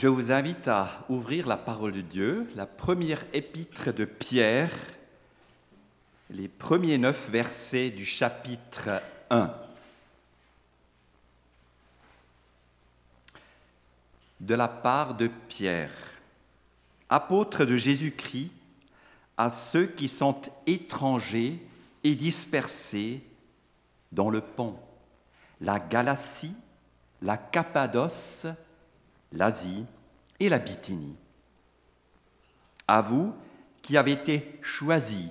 Je 0.00 0.06
vous 0.06 0.30
invite 0.30 0.68
à 0.68 1.04
ouvrir 1.08 1.48
la 1.48 1.56
parole 1.56 1.90
de 1.90 2.02
Dieu, 2.02 2.48
la 2.54 2.66
première 2.66 3.24
épître 3.32 3.92
de 3.92 4.04
Pierre, 4.04 4.70
les 6.30 6.46
premiers 6.46 6.98
neuf 6.98 7.28
versets 7.28 7.90
du 7.90 8.04
chapitre 8.04 9.02
1. 9.28 9.52
De 14.38 14.54
la 14.54 14.68
part 14.68 15.16
de 15.16 15.28
Pierre, 15.48 15.90
apôtre 17.08 17.64
de 17.64 17.76
Jésus-Christ, 17.76 18.52
à 19.36 19.50
ceux 19.50 19.88
qui 19.88 20.06
sont 20.06 20.40
étrangers 20.68 21.60
et 22.04 22.14
dispersés 22.14 23.20
dans 24.12 24.30
le 24.30 24.42
pont, 24.42 24.78
la 25.60 25.80
Galatie, 25.80 26.54
la 27.20 27.36
Cappadoce, 27.36 28.46
l'Asie 29.32 29.84
et 30.40 30.48
la 30.48 30.58
Bithynie. 30.58 31.16
À 32.86 33.02
vous 33.02 33.34
qui 33.82 33.96
avez 33.96 34.12
été 34.12 34.58
choisis 34.62 35.28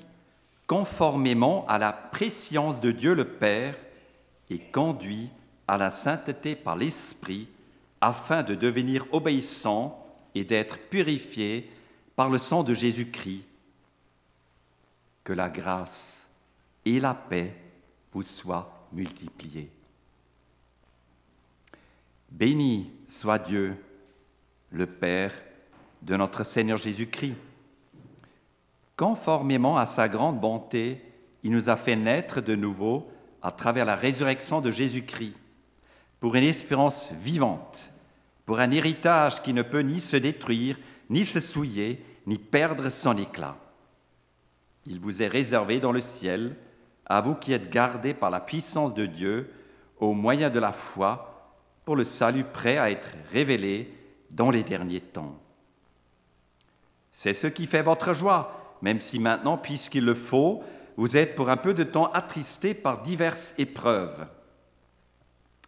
conformément 0.68 1.66
à 1.68 1.78
la 1.78 1.94
préscience 1.94 2.82
de 2.82 2.92
Dieu 2.92 3.14
le 3.14 3.26
Père 3.26 3.76
et 4.50 4.60
conduits 4.60 5.30
à 5.68 5.78
la 5.78 5.92
sainteté 5.92 6.56
par 6.56 6.76
l'Esprit, 6.76 7.48
afin 8.00 8.44
de 8.44 8.56
devenir 8.56 9.06
obéissants 9.12 10.06
et 10.36 10.44
d'être 10.44 10.78
purifiés 10.78 11.70
par 12.16 12.30
le 12.30 12.38
sang 12.38 12.64
de 12.64 12.74
Jésus-Christ. 12.74 13.44
Que 15.24 15.34
la 15.34 15.50
grâce 15.50 16.30
et 16.86 17.00
la 17.00 17.14
paix 17.14 17.54
vous 18.14 18.24
soient 18.24 18.88
multipliées. 18.94 19.70
Béni 22.30 22.92
soit 23.08 23.40
Dieu, 23.40 23.76
le 24.72 24.86
Père 24.86 25.34
de 26.02 26.16
notre 26.16 26.44
Seigneur 26.44 26.78
Jésus-Christ. 26.78 27.36
Conformément 28.96 29.78
à 29.78 29.86
sa 29.86 30.10
grande 30.10 30.40
bonté, 30.40 31.02
il 31.44 31.52
nous 31.52 31.70
a 31.70 31.76
fait 31.76 31.96
naître 31.96 32.42
de 32.42 32.56
nouveau 32.56 33.10
à 33.42 33.52
travers 33.52 33.86
la 33.86 33.96
résurrection 33.96 34.62
de 34.62 34.72
Jésus-Christ, 34.72 35.36
pour 36.20 36.36
une 36.36 36.44
espérance 36.44 37.12
vivante, 37.14 37.92
pour 38.46 38.60
un 38.60 38.72
héritage 38.72 39.42
qui 39.42 39.54
ne 39.54 39.62
peut 39.62 39.82
ni 39.82 40.00
se 40.00 40.18
détruire, 40.18 40.80
ni 41.10 41.26
se 41.26 41.40
souiller, 41.40 42.04
ni 42.26 42.38
perdre 42.38 42.90
son 42.90 43.18
éclat. 43.18 43.56
Il 44.86 45.00
vous 45.00 45.22
est 45.22 45.28
réservé 45.28 45.80
dans 45.80 45.92
le 45.92 46.02
ciel, 46.02 46.56
à 47.06 47.22
vous 47.22 47.36
qui 47.36 47.54
êtes 47.54 47.70
gardés 47.70 48.14
par 48.14 48.30
la 48.30 48.40
puissance 48.40 48.94
de 48.94 49.06
Dieu, 49.06 49.52
au 50.00 50.14
moyen 50.14 50.50
de 50.50 50.60
la 50.60 50.72
foi, 50.72 51.54
pour 51.86 51.96
le 51.96 52.04
salut 52.04 52.44
prêt 52.44 52.78
à 52.78 52.92
être 52.92 53.10
révélé 53.32 53.97
dans 54.32 54.50
les 54.50 54.64
derniers 54.64 55.02
temps. 55.02 55.40
C'est 57.12 57.34
ce 57.34 57.48
qui 57.48 57.66
fait 57.66 57.82
votre 57.82 58.14
joie, 58.14 58.78
même 58.82 59.02
si 59.02 59.20
maintenant, 59.20 59.58
puisqu'il 59.58 60.06
le 60.06 60.14
faut, 60.14 60.64
vous 60.98 61.18
êtes 61.18 61.36
pour 61.36 61.50
un 61.50 61.58
peu 61.58 61.74
de 61.74 61.84
temps 61.84 62.12
attristés 62.12 62.74
par 62.74 63.02
diverses 63.02 63.54
épreuves. 63.58 64.28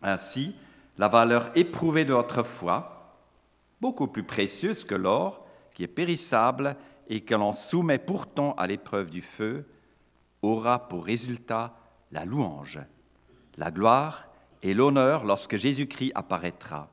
Ainsi, 0.01 0.55
la 0.97 1.07
valeur 1.07 1.51
éprouvée 1.55 2.05
de 2.05 2.13
votre 2.13 2.43
foi, 2.43 3.15
beaucoup 3.81 4.07
plus 4.07 4.23
précieuse 4.23 4.83
que 4.83 4.95
l'or, 4.95 5.45
qui 5.73 5.83
est 5.83 5.87
périssable 5.87 6.75
et 7.07 7.21
que 7.21 7.35
l'on 7.35 7.53
soumet 7.53 7.99
pourtant 7.99 8.53
à 8.53 8.67
l'épreuve 8.67 9.09
du 9.09 9.21
feu, 9.21 9.65
aura 10.41 10.87
pour 10.87 11.05
résultat 11.05 11.75
la 12.11 12.25
louange, 12.25 12.79
la 13.57 13.71
gloire 13.71 14.27
et 14.61 14.73
l'honneur 14.73 15.25
lorsque 15.25 15.55
Jésus-Christ 15.55 16.11
apparaîtra. 16.15 16.89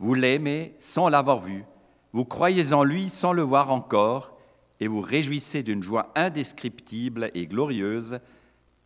Vous 0.00 0.14
l'aimez 0.14 0.74
sans 0.78 1.08
l'avoir 1.08 1.38
vu, 1.38 1.64
vous 2.12 2.24
croyez 2.24 2.72
en 2.72 2.84
lui 2.84 3.10
sans 3.10 3.32
le 3.32 3.42
voir 3.42 3.70
encore, 3.70 4.36
et 4.80 4.88
vous 4.88 5.02
réjouissez 5.02 5.62
d'une 5.62 5.82
joie 5.82 6.10
indescriptible 6.14 7.30
et 7.34 7.46
glorieuse 7.46 8.18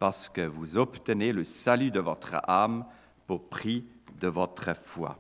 parce 0.01 0.29
que 0.29 0.41
vous 0.41 0.77
obtenez 0.77 1.33
le 1.33 1.45
salut 1.45 1.93
de 1.93 2.01
votre 2.01 2.35
âme 2.49 2.85
pour 3.29 3.49
prix 3.49 3.85
de 4.21 4.27
votre 4.27 4.75
foi. 4.75 5.17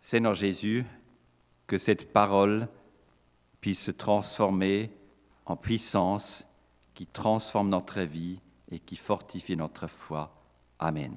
Seigneur 0.00 0.34
Jésus, 0.34 0.86
que 1.66 1.76
cette 1.76 2.12
parole 2.12 2.68
puisse 3.60 3.82
se 3.82 3.90
transformer 3.90 4.90
en 5.44 5.56
puissance 5.56 6.46
qui 6.94 7.06
transforme 7.06 7.68
notre 7.68 8.00
vie 8.00 8.40
et 8.70 8.78
qui 8.78 8.96
fortifie 8.96 9.56
notre 9.56 9.86
foi. 9.86 10.34
Amen. 10.78 11.12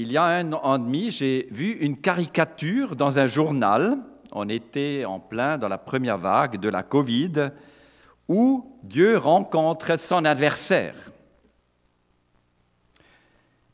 Il 0.00 0.12
y 0.12 0.16
a 0.16 0.22
un 0.22 0.52
an 0.52 0.76
et 0.76 0.78
demi, 0.78 1.10
j'ai 1.10 1.48
vu 1.50 1.72
une 1.72 2.00
caricature 2.00 2.94
dans 2.94 3.18
un 3.18 3.26
journal. 3.26 3.98
On 4.30 4.48
était 4.48 5.04
en 5.04 5.18
plein 5.18 5.58
dans 5.58 5.66
la 5.66 5.76
première 5.76 6.18
vague 6.18 6.60
de 6.60 6.68
la 6.68 6.84
Covid, 6.84 7.50
où 8.28 8.78
Dieu 8.84 9.18
rencontre 9.18 9.98
son 9.98 10.24
adversaire. 10.24 10.94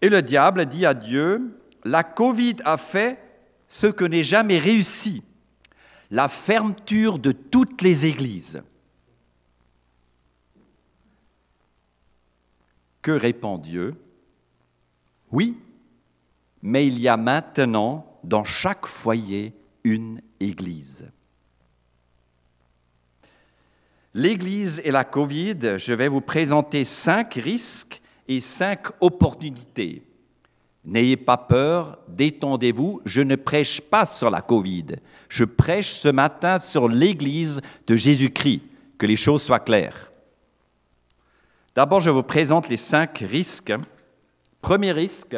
Et 0.01 0.09
le 0.09 0.23
diable 0.23 0.65
dit 0.65 0.87
à 0.87 0.95
Dieu, 0.95 1.61
la 1.85 2.03
Covid 2.03 2.57
a 2.65 2.79
fait 2.79 3.19
ce 3.69 3.89
que 3.89 4.07
n'est 4.07 4.25
jamais 4.25 4.59
réussi, 4.59 5.23
la 6.11 6.29
fermeture 6.29 7.19
de 7.19 7.33
toutes 7.33 7.83
les 7.83 8.07
églises. 8.07 8.63
Que 13.03 13.11
répond 13.11 13.59
Dieu? 13.59 13.93
Oui, 15.31 15.59
mais 16.65 16.87
il 16.87 16.99
y 16.99 17.09
a 17.09 17.19
maintenant 17.19 18.07
dans 18.25 18.43
chaque 18.43 18.87
foyer 18.87 19.53
une 19.85 20.23
Église. 20.41 21.07
L'Église 24.15 24.81
et 24.83 24.91
la 24.91 25.05
Covid, 25.05 25.77
je 25.77 25.93
vais 25.93 26.09
vous 26.09 26.23
présenter 26.23 26.85
cinq 26.85 27.35
risques 27.35 28.01
et 28.27 28.41
cinq 28.41 28.87
opportunités. 29.03 30.07
N'ayez 30.87 31.19
pas 31.19 31.37
peur, 31.37 31.99
détendez-vous, 32.09 33.03
je 33.05 33.21
ne 33.21 33.37
prêche 33.37 33.83
pas 33.83 34.07
sur 34.07 34.31
la 34.31 34.41
Covid, 34.41 34.87
je 35.29 35.45
prêche 35.45 35.93
ce 35.93 36.09
matin 36.09 36.59
sur 36.59 36.89
l'Église 36.89 37.61
de 37.87 37.95
Jésus-Christ, 37.95 38.63
que 38.97 39.05
les 39.05 39.17
choses 39.17 39.43
soient 39.43 39.61
claires. 39.61 40.11
D'abord, 41.75 42.01
je 42.01 42.11
vous 42.11 42.23
présente 42.23 42.71
les 42.71 42.79
cinq 42.79 43.19
risques. 43.19 43.75
Premier 44.63 44.93
risque, 44.93 45.37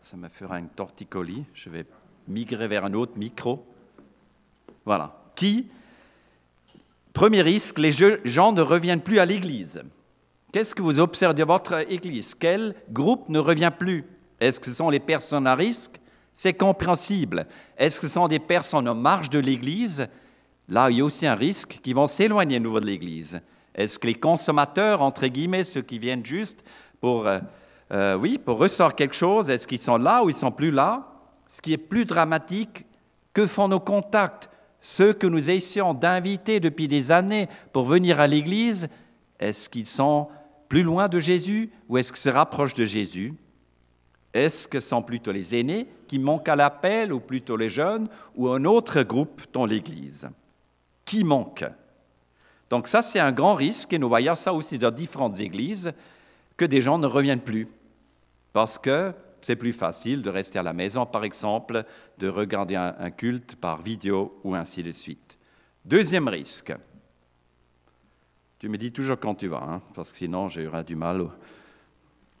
ça 0.00 0.16
me 0.16 0.28
fera 0.28 0.58
une 0.58 0.68
torticolis. 0.68 1.44
Je 1.54 1.68
vais 1.68 1.84
migrer 2.28 2.68
vers 2.68 2.84
un 2.84 2.94
autre 2.94 3.16
micro. 3.16 3.66
Voilà. 4.84 5.16
Qui 5.34 5.68
Premier 7.12 7.42
risque, 7.42 7.78
les 7.78 7.92
gens 7.92 8.52
ne 8.52 8.60
reviennent 8.60 9.00
plus 9.00 9.18
à 9.18 9.26
l'Église. 9.26 9.82
Qu'est-ce 10.52 10.74
que 10.74 10.82
vous 10.82 10.98
observez 10.98 11.34
de 11.34 11.44
votre 11.44 11.90
Église? 11.90 12.34
Quel 12.34 12.74
groupe 12.90 13.28
ne 13.28 13.38
revient 13.38 13.72
plus? 13.76 14.04
Est-ce 14.38 14.60
que 14.60 14.66
ce 14.66 14.74
sont 14.74 14.90
les 14.90 15.00
personnes 15.00 15.46
à 15.46 15.54
risque? 15.54 15.98
C'est 16.34 16.52
compréhensible. 16.52 17.46
Est-ce 17.78 18.00
que 18.00 18.06
ce 18.06 18.14
sont 18.14 18.28
des 18.28 18.38
personnes 18.38 18.88
en 18.88 18.94
marge 18.94 19.30
de 19.30 19.38
l'Église? 19.38 20.08
Là, 20.68 20.90
il 20.90 20.98
y 20.98 21.00
a 21.00 21.04
aussi 21.04 21.26
un 21.26 21.34
risque 21.34 21.80
qui 21.82 21.94
vont 21.94 22.06
s'éloigner 22.06 22.56
à 22.56 22.60
nouveau 22.60 22.80
de 22.80 22.86
l'Église. 22.86 23.40
Est-ce 23.74 23.98
que 23.98 24.06
les 24.06 24.14
consommateurs, 24.14 25.00
entre 25.00 25.26
guillemets, 25.26 25.64
ceux 25.64 25.82
qui 25.82 25.98
viennent 25.98 26.24
juste 26.24 26.64
pour... 27.00 27.26
Euh, 27.26 27.40
euh, 27.92 28.16
oui, 28.16 28.38
pour 28.38 28.58
ressortir 28.58 28.96
quelque 28.96 29.14
chose, 29.14 29.48
est-ce 29.48 29.66
qu'ils 29.66 29.80
sont 29.80 29.98
là 29.98 30.24
ou 30.24 30.28
ils 30.28 30.34
sont 30.34 30.50
plus 30.50 30.70
là? 30.70 31.06
Ce 31.48 31.60
qui 31.60 31.72
est 31.72 31.78
plus 31.78 32.04
dramatique, 32.04 32.84
que 33.32 33.46
font 33.46 33.68
nos 33.68 33.80
contacts? 33.80 34.50
Ceux 34.80 35.12
que 35.12 35.26
nous 35.26 35.50
essayons 35.50 35.94
d'inviter 35.94 36.60
depuis 36.60 36.88
des 36.88 37.10
années 37.10 37.48
pour 37.72 37.86
venir 37.86 38.20
à 38.20 38.26
l'Église, 38.26 38.88
est-ce 39.38 39.68
qu'ils 39.68 39.86
sont 39.86 40.28
plus 40.68 40.82
loin 40.82 41.08
de 41.08 41.20
Jésus 41.20 41.70
ou 41.88 41.98
est-ce 41.98 42.12
qu'ils 42.12 42.22
se 42.22 42.28
rapprochent 42.28 42.74
de 42.74 42.84
Jésus? 42.84 43.34
Est-ce 44.34 44.68
que 44.68 44.80
sont 44.80 45.02
plutôt 45.02 45.32
les 45.32 45.54
aînés 45.54 45.86
qui 46.08 46.18
manquent 46.18 46.48
à 46.48 46.56
l'appel 46.56 47.12
ou 47.12 47.20
plutôt 47.20 47.56
les 47.56 47.70
jeunes 47.70 48.08
ou 48.34 48.48
un 48.48 48.64
autre 48.64 49.02
groupe 49.02 49.42
dans 49.52 49.64
l'Église? 49.64 50.28
Qui 51.04 51.24
manque? 51.24 51.64
Donc 52.68 52.88
ça, 52.88 53.00
c'est 53.00 53.20
un 53.20 53.32
grand 53.32 53.54
risque 53.54 53.92
et 53.92 53.98
nous 53.98 54.08
voyons 54.08 54.34
ça 54.34 54.52
aussi 54.52 54.78
dans 54.78 54.90
différentes 54.90 55.38
églises 55.40 55.92
que 56.56 56.64
des 56.64 56.80
gens 56.80 56.98
ne 56.98 57.06
reviennent 57.06 57.40
plus. 57.40 57.68
Parce 58.56 58.78
que 58.78 59.12
c'est 59.42 59.54
plus 59.54 59.74
facile 59.74 60.22
de 60.22 60.30
rester 60.30 60.58
à 60.58 60.62
la 60.62 60.72
maison, 60.72 61.04
par 61.04 61.24
exemple, 61.24 61.84
de 62.16 62.26
regarder 62.26 62.74
un, 62.74 63.10
culte 63.10 63.54
par 63.56 63.82
vidéo 63.82 64.40
ou 64.44 64.54
ainsi 64.54 64.82
de 64.82 64.92
suite. 64.92 65.36
Deuxième 65.84 66.26
risque. 66.26 66.74
Tu 68.58 68.70
me 68.70 68.78
dis 68.78 68.92
toujours 68.92 69.20
quand 69.20 69.34
tu 69.34 69.48
vas, 69.48 69.62
hein, 69.62 69.82
parce 69.92 70.10
que 70.10 70.16
sinon 70.16 70.48
j'aurai 70.48 70.84
du 70.84 70.96
mal. 70.96 71.28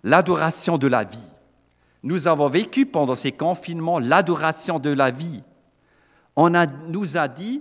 L'adoration 0.04 0.78
de 0.78 0.86
la 0.86 1.04
vie. 1.04 1.28
Nous 2.02 2.28
avons 2.28 2.48
vécu 2.48 2.86
pendant 2.86 3.14
ces 3.14 3.32
confinements 3.32 3.98
l'adoration 3.98 4.78
de 4.78 4.88
la 4.88 5.10
vie. 5.10 5.42
On 6.34 6.50
nous 6.88 7.18
a 7.18 7.28
dit 7.28 7.60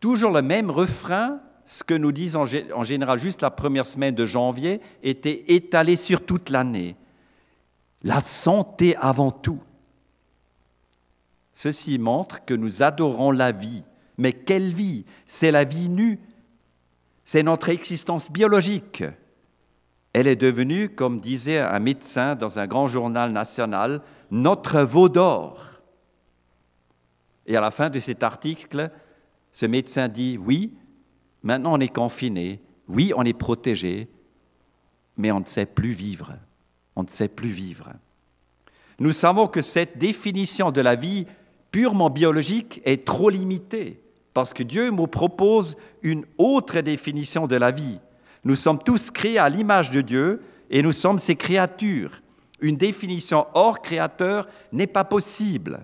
toujours 0.00 0.32
le 0.32 0.42
même 0.42 0.68
refrain 0.68 1.38
ce 1.64 1.84
que 1.84 1.94
nous 1.94 2.10
disent 2.10 2.34
en 2.34 2.82
général 2.82 3.20
juste 3.20 3.42
la 3.42 3.52
première 3.52 3.86
semaine 3.86 4.16
de 4.16 4.26
janvier 4.26 4.80
était 5.04 5.44
étalé 5.46 5.94
sur 5.94 6.26
toute 6.26 6.50
l'année. 6.50 6.96
La 8.04 8.20
santé 8.20 8.94
avant 8.96 9.30
tout. 9.30 9.60
Ceci 11.54 11.98
montre 11.98 12.44
que 12.44 12.54
nous 12.54 12.82
adorons 12.82 13.30
la 13.30 13.50
vie. 13.50 13.82
Mais 14.18 14.32
quelle 14.32 14.72
vie? 14.72 15.06
C'est 15.26 15.50
la 15.50 15.64
vie 15.64 15.88
nue. 15.88 16.20
C'est 17.24 17.42
notre 17.42 17.70
existence 17.70 18.30
biologique. 18.30 19.02
Elle 20.12 20.26
est 20.26 20.36
devenue, 20.36 20.90
comme 20.90 21.20
disait 21.20 21.58
un 21.58 21.80
médecin 21.80 22.34
dans 22.36 22.58
un 22.58 22.66
grand 22.66 22.86
journal 22.86 23.32
national, 23.32 24.02
notre 24.30 24.82
veau 24.82 25.08
d'or. 25.08 25.80
Et 27.46 27.56
à 27.56 27.60
la 27.60 27.70
fin 27.70 27.90
de 27.90 27.98
cet 27.98 28.22
article, 28.22 28.90
ce 29.50 29.66
médecin 29.66 30.08
dit, 30.08 30.38
oui, 30.38 30.74
maintenant 31.42 31.74
on 31.74 31.80
est 31.80 31.88
confiné, 31.88 32.60
oui, 32.88 33.12
on 33.16 33.24
est 33.24 33.32
protégé, 33.32 34.08
mais 35.16 35.32
on 35.32 35.40
ne 35.40 35.46
sait 35.46 35.66
plus 35.66 35.92
vivre. 35.92 36.34
On 36.96 37.02
ne 37.02 37.08
sait 37.08 37.28
plus 37.28 37.48
vivre. 37.48 37.92
Nous 38.98 39.12
savons 39.12 39.46
que 39.46 39.62
cette 39.62 39.98
définition 39.98 40.70
de 40.70 40.80
la 40.80 40.94
vie 40.94 41.26
purement 41.70 42.10
biologique 42.10 42.80
est 42.84 43.04
trop 43.04 43.30
limitée, 43.30 44.00
parce 44.32 44.54
que 44.54 44.62
Dieu 44.62 44.90
nous 44.90 45.06
propose 45.06 45.76
une 46.02 46.24
autre 46.38 46.80
définition 46.80 47.46
de 47.46 47.56
la 47.56 47.72
vie. 47.72 47.98
Nous 48.44 48.56
sommes 48.56 48.78
tous 48.78 49.10
créés 49.10 49.38
à 49.38 49.48
l'image 49.48 49.90
de 49.90 50.00
Dieu 50.00 50.42
et 50.70 50.82
nous 50.82 50.92
sommes 50.92 51.18
ses 51.18 51.34
créatures. 51.34 52.20
Une 52.60 52.76
définition 52.76 53.46
hors 53.54 53.82
créateur 53.82 54.46
n'est 54.72 54.86
pas 54.86 55.04
possible. 55.04 55.80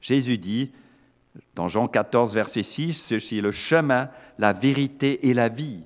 Jésus 0.00 0.38
dit, 0.38 0.72
dans 1.54 1.68
Jean 1.68 1.86
14, 1.86 2.34
verset 2.34 2.62
6, 2.62 2.94
ceci 2.94 3.38
est 3.38 3.42
le 3.42 3.52
chemin, 3.52 4.08
la 4.38 4.52
vérité 4.52 5.28
et 5.28 5.34
la 5.34 5.48
vie. 5.48 5.84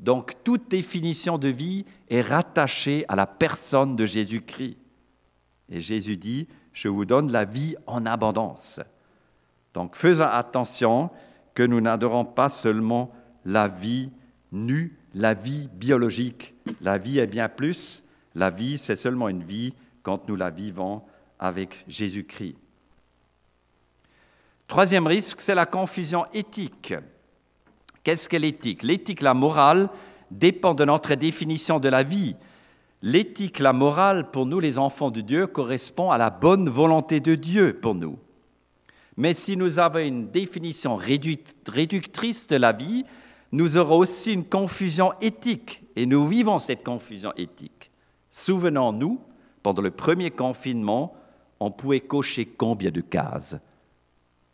Donc 0.00 0.34
toute 0.42 0.70
définition 0.70 1.36
de 1.36 1.48
vie 1.48 1.84
est 2.08 2.22
rattachée 2.22 3.04
à 3.08 3.16
la 3.16 3.26
personne 3.26 3.96
de 3.96 4.06
Jésus-Christ. 4.06 4.78
Et 5.68 5.80
Jésus 5.80 6.16
dit, 6.16 6.48
je 6.72 6.88
vous 6.88 7.04
donne 7.04 7.30
la 7.30 7.44
vie 7.44 7.76
en 7.86 8.06
abondance. 8.06 8.80
Donc 9.74 9.94
faisons 9.94 10.24
attention 10.24 11.10
que 11.54 11.62
nous 11.62 11.82
n'adorons 11.82 12.24
pas 12.24 12.48
seulement 12.48 13.12
la 13.44 13.68
vie 13.68 14.10
nue, 14.52 14.96
la 15.14 15.34
vie 15.34 15.68
biologique. 15.74 16.54
La 16.80 16.96
vie 16.96 17.18
est 17.18 17.26
bien 17.26 17.48
plus. 17.48 18.02
La 18.34 18.48
vie, 18.50 18.78
c'est 18.78 18.96
seulement 18.96 19.28
une 19.28 19.42
vie 19.42 19.74
quand 20.02 20.28
nous 20.28 20.36
la 20.36 20.50
vivons 20.50 21.02
avec 21.38 21.84
Jésus-Christ. 21.88 22.56
Troisième 24.66 25.06
risque, 25.06 25.40
c'est 25.40 25.54
la 25.54 25.66
confusion 25.66 26.26
éthique. 26.32 26.94
Qu'est-ce 28.02 28.28
que 28.28 28.36
l'éthique? 28.36 28.82
L'éthique, 28.82 29.20
la 29.20 29.34
morale, 29.34 29.88
dépend 30.30 30.74
de 30.74 30.84
notre 30.84 31.14
définition 31.14 31.80
de 31.80 31.88
la 31.88 32.02
vie. 32.02 32.34
L'éthique, 33.02 33.58
la 33.58 33.72
morale, 33.72 34.30
pour 34.30 34.46
nous 34.46 34.60
les 34.60 34.78
enfants 34.78 35.10
de 35.10 35.20
Dieu, 35.20 35.46
correspond 35.46 36.10
à 36.10 36.18
la 36.18 36.30
bonne 36.30 36.68
volonté 36.68 37.20
de 37.20 37.34
Dieu 37.34 37.78
pour 37.80 37.94
nous. 37.94 38.18
Mais 39.16 39.34
si 39.34 39.56
nous 39.56 39.78
avons 39.78 39.98
une 39.98 40.30
définition 40.30 40.96
réductrice 40.96 42.46
de 42.46 42.56
la 42.56 42.72
vie, 42.72 43.04
nous 43.52 43.76
aurons 43.76 43.98
aussi 43.98 44.32
une 44.32 44.44
confusion 44.44 45.12
éthique, 45.20 45.82
et 45.96 46.06
nous 46.06 46.26
vivons 46.26 46.58
cette 46.58 46.84
confusion 46.84 47.32
éthique. 47.36 47.90
Souvenons-nous, 48.30 49.20
pendant 49.62 49.82
le 49.82 49.90
premier 49.90 50.30
confinement, 50.30 51.14
on 51.58 51.70
pouvait 51.70 52.00
cocher 52.00 52.46
combien 52.46 52.90
de 52.90 53.00
cases? 53.00 53.56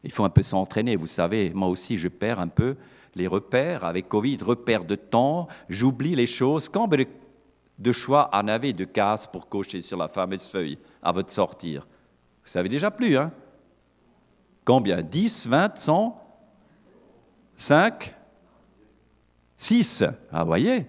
Il 0.02 0.10
faut 0.10 0.24
un 0.24 0.30
peu 0.30 0.42
s'entraîner, 0.42 0.96
vous 0.96 1.06
savez, 1.06 1.50
moi 1.54 1.68
aussi 1.68 1.98
je 1.98 2.08
perds 2.08 2.40
un 2.40 2.48
peu 2.48 2.76
les 3.16 3.26
repères. 3.26 3.84
Avec 3.84 4.08
Covid, 4.08 4.38
repères 4.42 4.84
de 4.84 4.94
temps, 4.94 5.48
j'oublie 5.68 6.14
les 6.14 6.26
choses. 6.26 6.68
Combien 6.68 7.04
de 7.78 7.92
choix 7.92 8.30
en 8.32 8.46
avez 8.46 8.72
de 8.72 8.84
cases 8.84 9.26
pour 9.26 9.48
cocher 9.48 9.80
sur 9.80 9.98
la 9.98 10.06
fameuse 10.06 10.46
feuille 10.46 10.78
à 11.02 11.10
votre 11.10 11.30
sortir? 11.30 11.86
Vous 12.44 12.50
savez 12.50 12.68
déjà 12.68 12.92
plus, 12.92 13.16
hein? 13.16 13.32
Combien? 14.64 15.02
10, 15.02 15.48
20, 15.48 15.76
100 15.76 16.22
5 17.56 18.14
6 19.56 20.04
Ah, 20.30 20.44
voyez? 20.44 20.86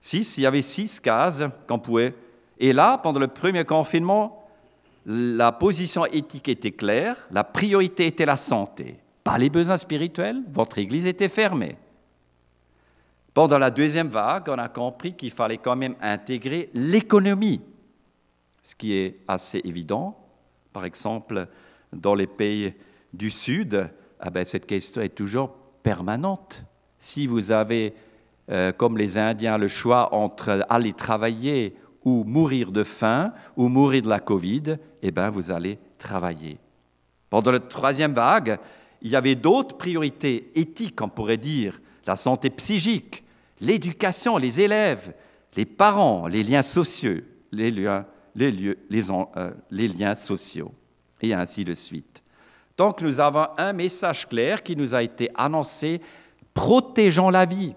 6, 0.00 0.38
il 0.38 0.42
y 0.42 0.46
avait 0.46 0.62
6 0.62 1.00
cases 1.00 1.42
qu'on 1.66 1.78
pouvait. 1.78 2.14
Et 2.58 2.72
là, 2.72 2.98
pendant 2.98 3.20
le 3.20 3.28
premier 3.28 3.64
confinement, 3.64 4.46
la 5.04 5.50
position 5.50 6.06
éthique 6.06 6.48
était 6.48 6.70
claire, 6.70 7.16
la 7.30 7.42
priorité 7.42 8.06
était 8.06 8.24
la 8.24 8.36
santé, 8.36 9.01
pas 9.24 9.38
les 9.38 9.50
besoins 9.50 9.76
spirituels, 9.76 10.42
votre 10.52 10.78
Église 10.78 11.06
était 11.06 11.28
fermée. 11.28 11.76
Pendant 13.34 13.58
la 13.58 13.70
deuxième 13.70 14.08
vague, 14.08 14.48
on 14.48 14.58
a 14.58 14.68
compris 14.68 15.14
qu'il 15.14 15.30
fallait 15.30 15.58
quand 15.58 15.76
même 15.76 15.94
intégrer 16.02 16.70
l'économie, 16.74 17.62
ce 18.62 18.74
qui 18.74 18.92
est 18.94 19.20
assez 19.26 19.60
évident. 19.64 20.18
Par 20.72 20.84
exemple, 20.84 21.46
dans 21.92 22.14
les 22.14 22.26
pays 22.26 22.74
du 23.12 23.30
Sud, 23.30 23.88
ah 24.20 24.30
ben, 24.30 24.44
cette 24.44 24.66
question 24.66 25.00
est 25.00 25.14
toujours 25.14 25.50
permanente. 25.82 26.62
Si 26.98 27.26
vous 27.26 27.50
avez, 27.50 27.94
euh, 28.50 28.72
comme 28.72 28.98
les 28.98 29.16
Indiens, 29.16 29.56
le 29.58 29.68
choix 29.68 30.14
entre 30.14 30.64
aller 30.68 30.92
travailler 30.92 31.74
ou 32.04 32.24
mourir 32.24 32.70
de 32.70 32.84
faim 32.84 33.32
ou 33.56 33.68
mourir 33.68 34.02
de 34.02 34.08
la 34.08 34.20
Covid, 34.20 34.76
eh 35.02 35.10
bien, 35.10 35.30
vous 35.30 35.50
allez 35.50 35.78
travailler. 35.98 36.58
Pendant 37.30 37.52
la 37.52 37.60
troisième 37.60 38.12
vague, 38.12 38.58
il 39.02 39.10
y 39.10 39.16
avait 39.16 39.34
d'autres 39.34 39.76
priorités 39.76 40.50
éthiques, 40.54 41.00
on 41.02 41.08
pourrait 41.08 41.36
dire, 41.36 41.80
la 42.06 42.16
santé 42.16 42.50
psychique, 42.50 43.24
l'éducation, 43.60 44.36
les 44.36 44.60
élèves, 44.60 45.12
les 45.56 45.66
parents, 45.66 46.28
les 46.28 46.44
liens 46.44 46.62
sociaux, 46.62 47.20
les 47.50 47.70
liens, 47.70 48.06
les, 48.34 48.74
euh, 48.90 49.50
les 49.70 49.88
liens 49.88 50.14
sociaux, 50.14 50.72
et 51.20 51.34
ainsi 51.34 51.64
de 51.64 51.74
suite. 51.74 52.22
Donc 52.78 53.02
nous 53.02 53.20
avons 53.20 53.48
un 53.58 53.72
message 53.72 54.28
clair 54.28 54.62
qui 54.62 54.76
nous 54.76 54.94
a 54.94 55.02
été 55.02 55.30
annoncé, 55.34 56.00
protégeons 56.54 57.28
la 57.28 57.44
vie, 57.44 57.74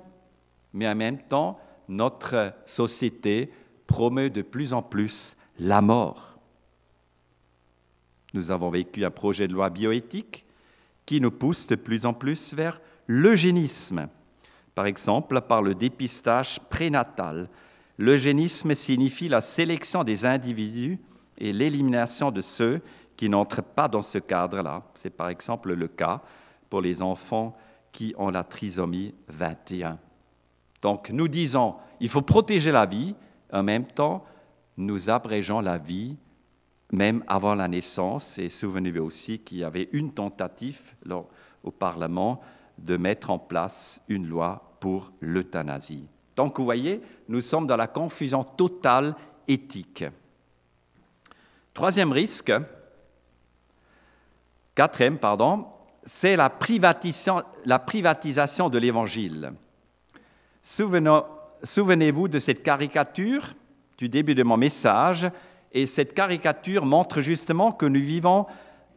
mais 0.74 0.88
en 0.88 0.96
même 0.96 1.20
temps, 1.20 1.60
notre 1.90 2.54
société 2.66 3.52
promeut 3.88 4.30
de 4.30 4.44
plus 4.44 4.74
en 4.74 4.82
plus 4.82 5.36
la 5.60 5.82
mort. 5.82 6.38
Nous 8.34 8.52
avons 8.52 8.70
vécu 8.70 9.04
un 9.06 9.12
projet 9.12 9.48
de 9.48 9.54
loi 9.54 9.70
bioéthique 9.70 10.45
qui 11.06 11.22
nous 11.22 11.32
pousse 11.32 11.68
de 11.68 11.76
plus 11.76 12.06
en 12.06 12.14
plus 12.14 12.54
vers 12.54 12.80
l'eugénisme. 13.08 14.08
Par 14.74 14.86
exemple, 14.86 15.42
par 15.42 15.62
le 15.62 15.76
dépistage 15.76 16.60
prénatal. 16.70 17.50
L'eugénisme 17.98 18.74
signifie 18.74 19.30
la 19.30 19.42
sélection 19.42 20.04
des 20.04 20.26
individus 20.26 21.00
et 21.38 21.54
l'élimination 21.54 22.32
de 22.32 22.42
ceux 22.42 22.82
qui 23.16 23.30
n'entrent 23.30 23.64
pas 23.64 23.88
dans 23.88 24.02
ce 24.02 24.18
cadre-là. 24.18 24.84
C'est 24.96 25.16
par 25.16 25.30
exemple 25.30 25.74
le 25.74 25.88
cas 25.88 26.22
pour 26.70 26.82
les 26.82 27.02
enfants 27.02 27.56
qui 27.92 28.14
ont 28.18 28.30
la 28.30 28.44
trisomie 28.44 29.14
21. 29.30 29.98
Donc 30.82 31.10
nous 31.10 31.30
disons, 31.30 31.76
il 32.02 32.10
faut 32.10 32.22
protéger 32.22 32.72
la 32.72 32.86
vie, 32.86 33.16
en 33.54 33.64
même 33.64 33.86
temps, 33.86 34.26
nous 34.76 35.10
abrégeons 35.10 35.62
la 35.62 35.78
vie 35.78 36.18
même 36.92 37.24
avant 37.28 37.56
la 37.56 37.68
naissance. 37.68 38.38
Et 38.38 38.50
souvenez-vous 38.50 39.04
aussi 39.04 39.40
qu'il 39.40 39.60
y 39.60 39.64
avait 39.64 39.90
une 39.92 40.14
tentative 40.14 40.94
au 41.64 41.72
Parlement 41.72 42.42
de 42.78 42.98
mettre 42.98 43.30
en 43.30 43.40
place 43.40 44.02
une 44.08 44.28
loi 44.28 44.76
pour 44.80 45.12
l'euthanasie. 45.22 46.08
Donc 46.36 46.58
vous 46.58 46.66
voyez, 46.66 47.02
nous 47.30 47.42
sommes 47.42 47.66
dans 47.66 47.78
la 47.78 47.88
confusion 47.88 48.44
totale 48.44 49.16
éthique. 49.48 50.04
Troisième 51.74 52.12
risque, 52.12 52.54
quatrième, 54.74 55.18
pardon, 55.18 55.68
c'est 56.04 56.36
la 56.36 56.50
privatisation, 56.50 57.44
la 57.66 57.80
privatisation 57.80 58.70
de 58.70 58.78
l'Évangile. 58.78 59.54
Souvenez-vous 60.64 62.28
de 62.28 62.40
cette 62.40 62.64
caricature 62.64 63.54
du 63.98 64.10
début 64.10 64.36
de 64.36 64.44
mon 64.44 64.58
message 64.58 65.28
et 65.76 65.86
cette 65.86 66.14
caricature 66.14 66.86
montre 66.86 67.20
justement 67.20 67.74
que 67.74 67.86
nous 67.86 68.00
vivons 68.00 68.48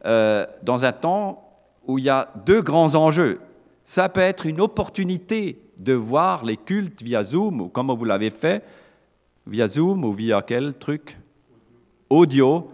euh, 0.05 0.47
dans 0.63 0.85
un 0.85 0.93
temps 0.93 1.43
où 1.85 1.97
il 1.97 2.05
y 2.05 2.09
a 2.09 2.31
deux 2.45 2.61
grands 2.61 2.95
enjeux. 2.95 3.41
Ça 3.83 4.07
peut 4.07 4.21
être 4.21 4.45
une 4.45 4.61
opportunité 4.61 5.61
de 5.77 5.93
voir 5.93 6.45
les 6.45 6.55
cultes 6.55 7.03
via 7.03 7.25
Zoom, 7.25 7.61
ou 7.61 7.67
comme 7.67 7.91
vous 7.91 8.05
l'avez 8.05 8.29
fait, 8.29 8.63
via 9.45 9.67
Zoom 9.67 10.05
ou 10.05 10.13
via 10.13 10.41
quel 10.41 10.73
truc? 10.73 11.17
Audio. 12.09 12.71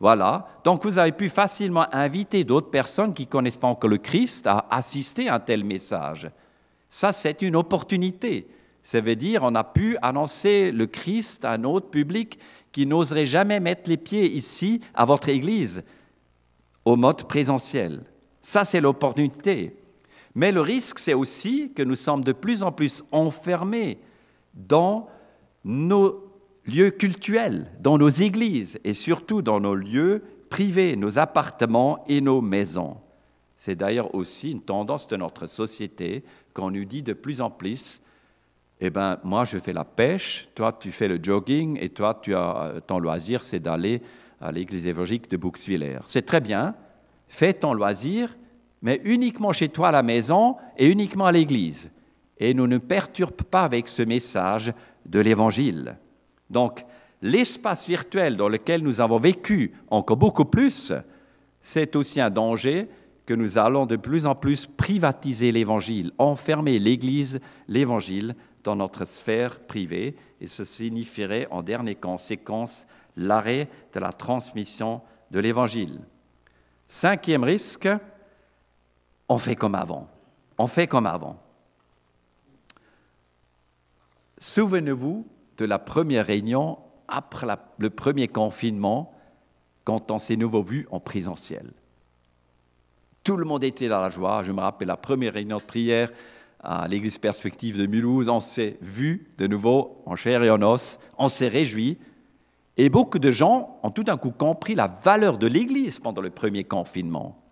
Voilà. 0.00 0.46
Donc 0.62 0.84
vous 0.84 0.98
avez 0.98 1.12
pu 1.12 1.30
facilement 1.30 1.86
inviter 1.94 2.44
d'autres 2.44 2.70
personnes 2.70 3.14
qui 3.14 3.24
ne 3.24 3.30
connaissent 3.30 3.56
pas 3.56 3.68
encore 3.68 3.90
le 3.90 3.98
Christ 3.98 4.46
à 4.46 4.66
assister 4.70 5.30
à 5.30 5.36
un 5.36 5.40
tel 5.40 5.64
message. 5.64 6.30
Ça, 6.90 7.12
c'est 7.12 7.40
une 7.40 7.56
opportunité. 7.56 8.48
Ça 8.82 9.00
veut 9.00 9.16
dire 9.16 9.42
on 9.44 9.54
a 9.54 9.64
pu 9.64 9.96
annoncer 10.02 10.72
le 10.72 10.86
Christ 10.86 11.44
à 11.44 11.52
un 11.52 11.64
autre 11.64 11.88
public 11.88 12.38
qui 12.72 12.86
n'oserait 12.86 13.26
jamais 13.26 13.60
mettre 13.60 13.88
les 13.88 13.96
pieds 13.96 14.30
ici 14.30 14.80
à 14.94 15.04
votre 15.04 15.28
Église 15.28 15.82
au 16.84 16.96
mode 16.96 17.24
présentiel. 17.24 18.04
Ça, 18.42 18.64
c'est 18.64 18.80
l'opportunité. 18.80 19.76
Mais 20.34 20.52
le 20.52 20.60
risque, 20.60 20.98
c'est 20.98 21.14
aussi 21.14 21.72
que 21.74 21.82
nous 21.82 21.96
sommes 21.96 22.24
de 22.24 22.32
plus 22.32 22.62
en 22.62 22.72
plus 22.72 23.02
enfermés 23.10 23.98
dans 24.54 25.08
nos 25.64 26.24
lieux 26.64 26.90
cultuels, 26.90 27.70
dans 27.80 27.98
nos 27.98 28.08
églises 28.08 28.78
et 28.84 28.94
surtout 28.94 29.42
dans 29.42 29.60
nos 29.60 29.74
lieux 29.74 30.22
privés, 30.48 30.96
nos 30.96 31.18
appartements 31.18 32.04
et 32.08 32.20
nos 32.20 32.40
maisons. 32.40 32.96
C'est 33.56 33.74
d'ailleurs 33.74 34.14
aussi 34.14 34.52
une 34.52 34.62
tendance 34.62 35.06
de 35.08 35.16
notre 35.16 35.46
société 35.46 36.24
qu'on 36.54 36.70
nous 36.70 36.84
dit 36.84 37.02
de 37.02 37.12
plus 37.12 37.40
en 37.40 37.50
plus, 37.50 38.00
eh 38.80 38.90
ben, 38.90 39.18
moi 39.24 39.44
je 39.44 39.58
fais 39.58 39.72
la 39.72 39.84
pêche, 39.84 40.48
toi 40.54 40.72
tu 40.72 40.90
fais 40.90 41.08
le 41.08 41.18
jogging 41.22 41.78
et 41.80 41.90
toi 41.90 42.18
tu 42.20 42.34
as 42.34 42.74
ton 42.86 42.98
loisir, 42.98 43.44
c'est 43.44 43.60
d'aller 43.60 44.00
à 44.40 44.50
l'église 44.50 44.86
évangélique 44.86 45.30
de 45.30 45.36
Bouxwiller. 45.36 45.98
C'est 46.06 46.24
très 46.24 46.40
bien, 46.40 46.74
fais 47.28 47.52
ton 47.52 47.74
loisir, 47.74 48.36
mais 48.82 49.00
uniquement 49.04 49.52
chez 49.52 49.68
toi 49.68 49.88
à 49.88 49.92
la 49.92 50.02
maison 50.02 50.56
et 50.78 50.88
uniquement 50.88 51.26
à 51.26 51.32
l'église. 51.32 51.90
Et 52.38 52.54
nous 52.54 52.66
ne 52.66 52.78
perturbe 52.78 53.42
pas 53.42 53.64
avec 53.64 53.86
ce 53.86 54.02
message 54.02 54.72
de 55.04 55.20
l'évangile. 55.20 55.98
Donc, 56.48 56.84
l'espace 57.20 57.86
virtuel 57.86 58.38
dans 58.38 58.48
lequel 58.48 58.82
nous 58.82 59.02
avons 59.02 59.18
vécu 59.18 59.72
encore 59.88 60.16
beaucoup 60.16 60.46
plus, 60.46 60.94
c'est 61.60 61.94
aussi 61.96 62.18
un 62.18 62.30
danger 62.30 62.88
que 63.26 63.34
nous 63.34 63.58
allons 63.58 63.84
de 63.84 63.96
plus 63.96 64.26
en 64.26 64.34
plus 64.34 64.66
privatiser 64.66 65.52
l'évangile, 65.52 66.12
enfermer 66.16 66.78
l'église, 66.78 67.40
l'évangile 67.68 68.34
dans 68.64 68.76
notre 68.76 69.04
sphère 69.04 69.60
privée, 69.60 70.16
et 70.40 70.46
ce 70.46 70.64
signifierait 70.64 71.48
en 71.50 71.62
dernière 71.62 71.98
conséquence 71.98 72.86
l'arrêt 73.16 73.68
de 73.92 74.00
la 74.00 74.12
transmission 74.12 75.00
de 75.30 75.40
l'évangile. 75.40 76.00
Cinquième 76.88 77.44
risque, 77.44 77.88
on 79.28 79.38
fait 79.38 79.56
comme 79.56 79.74
avant. 79.74 80.08
On 80.58 80.66
fait 80.66 80.86
comme 80.86 81.06
avant. 81.06 81.40
Souvenez-vous 84.38 85.26
de 85.58 85.64
la 85.64 85.78
première 85.78 86.26
réunion 86.26 86.78
après 87.06 87.46
le 87.78 87.90
premier 87.90 88.28
confinement, 88.28 89.14
quand 89.84 90.10
on 90.10 90.18
s'est 90.18 90.36
nouveau 90.36 90.62
vu 90.62 90.86
en 90.90 91.00
présentiel. 91.00 91.72
Tout 93.24 93.36
le 93.36 93.44
monde 93.44 93.64
était 93.64 93.88
dans 93.88 94.00
la 94.00 94.10
joie. 94.10 94.42
Je 94.42 94.52
me 94.52 94.60
rappelle 94.60 94.88
la 94.88 94.96
première 94.96 95.34
réunion 95.34 95.58
de 95.58 95.62
prière 95.62 96.10
à 96.62 96.86
l'église 96.88 97.18
perspective 97.18 97.78
de 97.78 97.86
Mulhouse. 97.86 98.28
On 98.28 98.40
s'est 98.40 98.78
vu 98.80 99.28
de 99.38 99.46
nouveau 99.46 100.02
en 100.06 100.16
chair 100.16 100.42
et 100.42 100.50
en 100.50 100.62
os. 100.62 100.98
On 101.18 101.28
s'est 101.28 101.48
réjouis. 101.48 101.98
Et 102.76 102.88
beaucoup 102.88 103.18
de 103.18 103.30
gens 103.30 103.78
ont 103.82 103.90
tout 103.90 104.04
d'un 104.04 104.16
coup 104.16 104.30
compris 104.30 104.74
la 104.74 104.86
valeur 104.86 105.38
de 105.38 105.46
l'église 105.46 105.98
pendant 105.98 106.22
le 106.22 106.30
premier 106.30 106.64
confinement. 106.64 107.42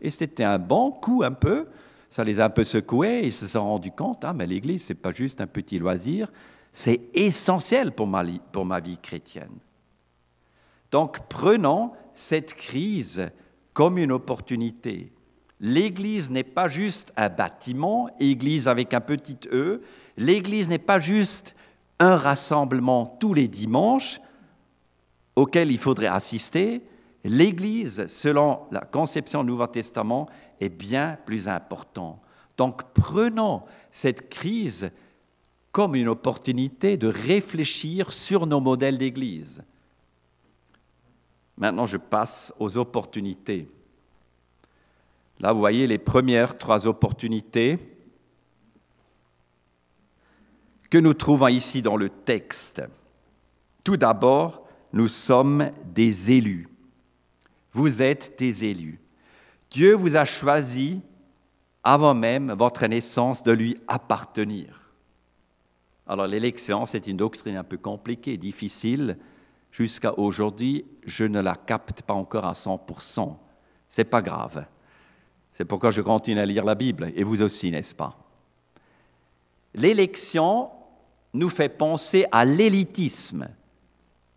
Et 0.00 0.10
c'était 0.10 0.44
un 0.44 0.58
bon 0.58 0.90
coup 0.90 1.22
un 1.22 1.32
peu. 1.32 1.68
Ça 2.10 2.24
les 2.24 2.40
a 2.40 2.46
un 2.46 2.50
peu 2.50 2.64
secoués. 2.64 3.20
Ils 3.24 3.32
se 3.32 3.46
sont 3.46 3.64
rendus 3.64 3.92
compte, 3.92 4.24
ah, 4.24 4.32
mais 4.32 4.46
l'église, 4.46 4.84
ce 4.86 4.92
n'est 4.92 4.98
pas 4.98 5.12
juste 5.12 5.40
un 5.40 5.46
petit 5.46 5.78
loisir, 5.78 6.30
c'est 6.72 7.00
essentiel 7.14 7.92
pour 7.92 8.06
ma, 8.06 8.24
pour 8.50 8.64
ma 8.64 8.80
vie 8.80 8.98
chrétienne. 8.98 9.58
Donc 10.90 11.20
prenons 11.28 11.92
cette 12.14 12.54
crise 12.54 13.30
comme 13.72 13.98
une 13.98 14.12
opportunité. 14.12 15.12
L'Église 15.62 16.28
n'est 16.28 16.42
pas 16.42 16.66
juste 16.66 17.12
un 17.16 17.28
bâtiment, 17.28 18.10
Église 18.18 18.66
avec 18.66 18.92
un 18.92 19.00
petit 19.00 19.38
E. 19.52 19.80
L'Église 20.16 20.68
n'est 20.68 20.78
pas 20.78 20.98
juste 20.98 21.54
un 22.00 22.16
rassemblement 22.16 23.16
tous 23.20 23.32
les 23.32 23.46
dimanches 23.46 24.20
auquel 25.36 25.70
il 25.70 25.78
faudrait 25.78 26.08
assister. 26.08 26.82
L'Église, 27.22 28.08
selon 28.08 28.62
la 28.72 28.80
conception 28.80 29.44
du 29.44 29.50
Nouveau 29.50 29.68
Testament, 29.68 30.28
est 30.60 30.68
bien 30.68 31.16
plus 31.24 31.46
important. 31.46 32.20
Donc 32.56 32.82
prenons 32.92 33.62
cette 33.92 34.28
crise 34.28 34.90
comme 35.70 35.94
une 35.94 36.08
opportunité 36.08 36.96
de 36.96 37.06
réfléchir 37.06 38.12
sur 38.12 38.48
nos 38.48 38.60
modèles 38.60 38.98
d'Église. 38.98 39.62
Maintenant, 41.56 41.86
je 41.86 41.98
passe 41.98 42.52
aux 42.58 42.76
opportunités. 42.76 43.68
Là, 45.40 45.52
vous 45.52 45.58
voyez 45.58 45.86
les 45.86 45.98
premières 45.98 46.56
trois 46.58 46.86
opportunités 46.86 47.78
que 50.90 50.98
nous 50.98 51.14
trouvons 51.14 51.48
ici 51.48 51.82
dans 51.82 51.96
le 51.96 52.10
texte. 52.10 52.82
Tout 53.82 53.96
d'abord, 53.96 54.66
nous 54.92 55.08
sommes 55.08 55.70
des 55.86 56.32
élus. 56.32 56.68
Vous 57.72 58.02
êtes 58.02 58.38
des 58.38 58.64
élus. 58.64 59.00
Dieu 59.70 59.94
vous 59.94 60.16
a 60.16 60.24
choisi 60.24 61.00
avant 61.82 62.14
même 62.14 62.52
votre 62.52 62.86
naissance 62.86 63.42
de 63.42 63.52
lui 63.52 63.78
appartenir. 63.88 64.82
Alors 66.06 66.26
l'élection, 66.26 66.84
c'est 66.84 67.06
une 67.06 67.16
doctrine 67.16 67.56
un 67.56 67.64
peu 67.64 67.78
compliquée, 67.78 68.36
difficile. 68.36 69.16
Jusqu'à 69.70 70.18
aujourd'hui, 70.18 70.84
je 71.04 71.24
ne 71.24 71.40
la 71.40 71.54
capte 71.54 72.02
pas 72.02 72.12
encore 72.12 72.44
à 72.44 72.52
100%. 72.52 73.34
C'est 73.88 74.04
pas 74.04 74.20
grave. 74.20 74.66
C'est 75.62 75.68
pourquoi 75.68 75.90
je 75.90 76.00
continue 76.00 76.40
à 76.40 76.44
lire 76.44 76.64
la 76.64 76.74
Bible, 76.74 77.12
et 77.14 77.22
vous 77.22 77.40
aussi, 77.40 77.70
n'est-ce 77.70 77.94
pas? 77.94 78.16
L'élection 79.76 80.70
nous 81.34 81.48
fait 81.48 81.68
penser 81.68 82.26
à 82.32 82.44
l'élitisme. 82.44 83.46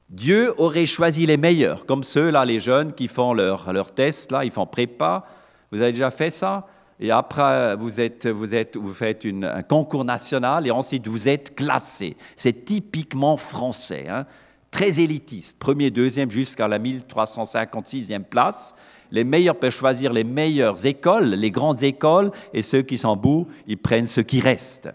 Dieu 0.07 0.53
aurait 0.59 0.85
choisi 0.85 1.25
les 1.25 1.37
meilleurs, 1.37 1.87
comme 1.87 2.03
ceux-là, 2.03 2.45
les 2.45 2.59
jeunes 2.59 2.93
qui 2.93 3.07
font 3.07 3.33
leur, 3.33 3.73
leur 3.73 3.91
test, 3.91 4.31
là, 4.31 4.45
ils 4.45 4.51
font 4.51 4.67
prépa. 4.67 5.25
Vous 5.71 5.81
avez 5.81 5.93
déjà 5.93 6.11
fait 6.11 6.29
ça? 6.29 6.67
Et 6.99 7.09
après 7.09 7.75
vous, 7.75 7.99
êtes, 7.99 8.27
vous, 8.27 8.53
êtes, 8.53 8.77
vous 8.77 8.93
faites 8.93 9.23
une, 9.23 9.45
un 9.45 9.63
concours 9.63 10.05
national 10.05 10.67
et 10.67 10.69
ensuite 10.69 11.07
vous 11.07 11.27
êtes 11.27 11.55
classé. 11.55 12.17
C'est 12.35 12.65
typiquement 12.65 13.35
français, 13.35 14.07
hein. 14.07 14.27
Très 14.75 14.99
élitiste, 14.99 15.57
premier, 15.57 15.89
deuxième 15.89 16.29
jusqu'à 16.29 16.67
la 16.67 16.79
1356e 16.79 18.23
place. 18.23 18.75
Les 19.09 19.23
meilleurs 19.23 19.57
peuvent 19.57 19.71
choisir 19.71 20.11
les 20.11 20.25
meilleures 20.25 20.85
écoles, 20.85 21.29
les 21.29 21.49
grandes 21.49 21.81
écoles, 21.81 22.33
et 22.53 22.61
ceux 22.61 22.81
qui 22.81 22.97
sont 22.97 23.15
bout, 23.15 23.47
ils 23.67 23.77
prennent 23.77 24.05
ce 24.05 24.19
qui 24.19 24.41
reste. 24.41 24.89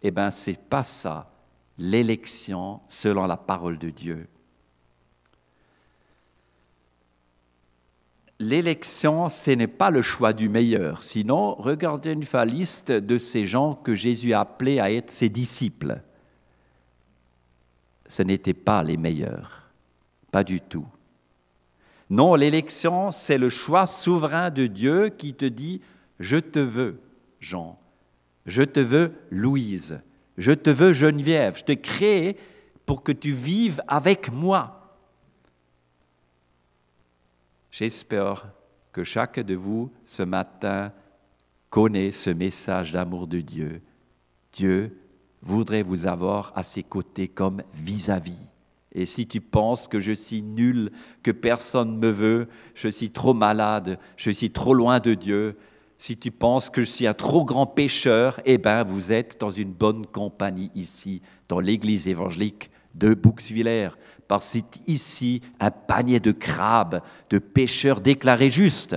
Eh 0.00 0.12
bien, 0.12 0.30
c'est 0.30 0.60
pas 0.60 0.84
ça, 0.84 1.32
l'élection 1.76 2.78
selon 2.86 3.26
la 3.26 3.36
parole 3.36 3.78
de 3.78 3.90
Dieu. 3.90 4.28
l'élection, 8.40 9.28
ce 9.28 9.52
n'est 9.52 9.66
pas 9.66 9.90
le 9.90 10.02
choix 10.02 10.32
du 10.32 10.48
meilleur. 10.48 11.02
Sinon, 11.02 11.54
regardez 11.54 12.12
une 12.12 12.26
liste 12.44 12.92
de 12.92 13.16
ces 13.16 13.46
gens 13.46 13.74
que 13.74 13.94
Jésus 13.94 14.34
a 14.34 14.40
appelés 14.40 14.80
à 14.80 14.92
être 14.92 15.10
ses 15.10 15.28
disciples. 15.28 16.02
Ce 18.06 18.22
n'étaient 18.22 18.54
pas 18.54 18.82
les 18.82 18.96
meilleurs, 18.96 19.70
pas 20.30 20.44
du 20.44 20.60
tout. 20.60 20.86
Non, 22.10 22.34
l'élection, 22.34 23.10
c'est 23.10 23.38
le 23.38 23.48
choix 23.48 23.86
souverain 23.86 24.50
de 24.50 24.66
Dieu 24.66 25.08
qui 25.08 25.34
te 25.34 25.46
dit, 25.46 25.80
je 26.20 26.36
te 26.36 26.58
veux, 26.58 27.00
Jean, 27.40 27.78
je 28.46 28.62
te 28.62 28.80
veux, 28.80 29.12
Louise, 29.30 30.00
je 30.36 30.52
te 30.52 30.70
veux, 30.70 30.92
Geneviève, 30.92 31.58
je 31.58 31.64
te 31.64 31.72
crée 31.72 32.36
pour 32.86 33.02
que 33.02 33.12
tu 33.12 33.32
vives 33.32 33.82
avec 33.88 34.30
moi. 34.30 34.96
J'espère 37.70 38.46
que 38.92 39.02
chacun 39.02 39.42
de 39.42 39.54
vous 39.54 39.90
ce 40.04 40.22
matin 40.22 40.92
connaît 41.70 42.12
ce 42.12 42.30
message 42.30 42.92
d'amour 42.92 43.26
de 43.26 43.40
Dieu. 43.40 43.82
Dieu 44.52 44.96
voudrait 45.44 45.82
vous 45.82 46.06
avoir 46.06 46.52
à 46.56 46.62
ses 46.62 46.82
côtés 46.82 47.28
comme 47.28 47.62
vis-à-vis. 47.74 48.48
Et 48.92 49.06
si 49.06 49.26
tu 49.26 49.40
penses 49.40 49.88
que 49.88 50.00
je 50.00 50.12
suis 50.12 50.42
nul, 50.42 50.92
que 51.22 51.30
personne 51.30 51.94
ne 51.94 52.06
me 52.06 52.10
veut, 52.10 52.48
je 52.74 52.88
suis 52.88 53.10
trop 53.10 53.34
malade, 53.34 53.98
je 54.16 54.30
suis 54.30 54.50
trop 54.50 54.72
loin 54.72 55.00
de 55.00 55.14
Dieu, 55.14 55.56
si 55.98 56.16
tu 56.16 56.30
penses 56.30 56.70
que 56.70 56.82
je 56.82 56.90
suis 56.90 57.06
un 57.06 57.14
trop 57.14 57.44
grand 57.44 57.66
pécheur, 57.66 58.40
eh 58.44 58.58
bien, 58.58 58.84
vous 58.84 59.12
êtes 59.12 59.40
dans 59.40 59.50
une 59.50 59.72
bonne 59.72 60.06
compagnie 60.06 60.70
ici, 60.74 61.22
dans 61.48 61.60
l'église 61.60 62.08
évangélique 62.08 62.70
de 62.94 63.14
Bouxwiller 63.14 63.88
parce 64.28 64.46
que 64.46 64.58
c'est 64.58 64.88
ici 64.88 65.42
un 65.60 65.70
panier 65.70 66.20
de 66.20 66.32
crabes, 66.32 67.02
de 67.30 67.38
pêcheurs 67.38 68.00
déclarés 68.00 68.50
justes. 68.50 68.96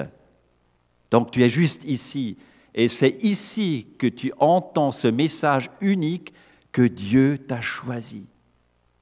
Donc 1.12 1.32
tu 1.32 1.44
es 1.44 1.50
juste 1.50 1.84
ici. 1.86 2.38
Et 2.78 2.90
c'est 2.90 3.18
ici 3.24 3.88
que 3.98 4.06
tu 4.06 4.32
entends 4.38 4.92
ce 4.92 5.08
message 5.08 5.72
unique 5.82 6.32
que 6.72 6.84
Dieu 6.84 7.40
t'a 7.40 7.60
choisi. 7.60 8.28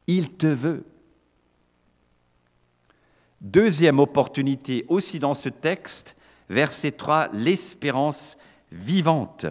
Il 0.08 0.32
te 0.32 0.48
veut. 0.48 0.86
Deuxième 3.42 4.00
opportunité 4.00 4.86
aussi 4.88 5.20
dans 5.20 5.34
ce 5.34 5.50
texte, 5.50 6.16
verset 6.50 6.94
3, 6.94 7.28
l'espérance 7.34 8.38
vivante. 8.72 9.46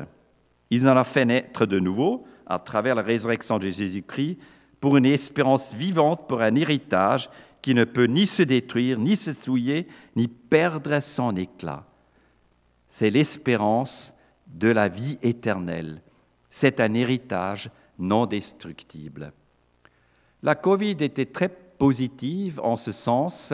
Il 0.71 0.89
en 0.89 0.97
a 0.97 1.05
fait 1.05 1.27
naître 1.27 1.67
de 1.67 1.79
nouveau 1.79 2.27
à 2.47 2.59
travers 2.59 2.95
la 2.95 3.03
résurrection 3.03 3.59
de 3.59 3.69
Jésus-Christ 3.69 4.39
pour 4.81 4.97
une 4.97 5.07
espérance 5.07 5.75
vivante, 5.75 6.27
pour 6.27 6.41
un 6.41 6.55
héritage 6.55 7.29
qui 7.61 7.75
ne 7.75 7.85
peut 7.85 8.07
ni 8.07 8.27
se 8.27 8.43
détruire, 8.43 8.99
ni 8.99 9.17
se 9.17 9.35
souiller, 9.35 9.87
ni 10.17 10.29
perdre 10.29 10.99
son 11.01 11.37
éclat. 11.37 11.85
c'est 12.89 13.11
l'espérance 13.11 14.14
de 14.55 14.69
la 14.69 14.89
vie 14.89 15.19
éternelle. 15.23 16.01
C'est 16.49 16.81
un 16.81 16.95
héritage 16.95 17.71
non 17.99 18.27
destructible. 18.27 19.33
La 20.43 20.55
Covid 20.55 20.97
était 21.01 21.27
très 21.27 21.49
positive 21.49 22.61
en 22.63 22.77
ce 22.77 22.93
sens 22.93 23.53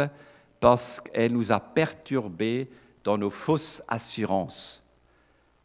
parce 0.61 1.01
qu'elle 1.01 1.33
nous 1.33 1.53
a 1.53 1.61
perturbés 1.61 2.71
dans 3.05 3.17
nos 3.17 3.31
fausses 3.31 3.83
assurances. 3.89 4.83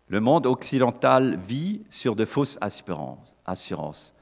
Le 0.07 0.21
monde 0.21 0.45
occidental 0.45 1.37
vit 1.45 1.81
sur 1.89 2.15
de 2.15 2.25
fausses 2.25 2.59
assurances. 2.61 4.13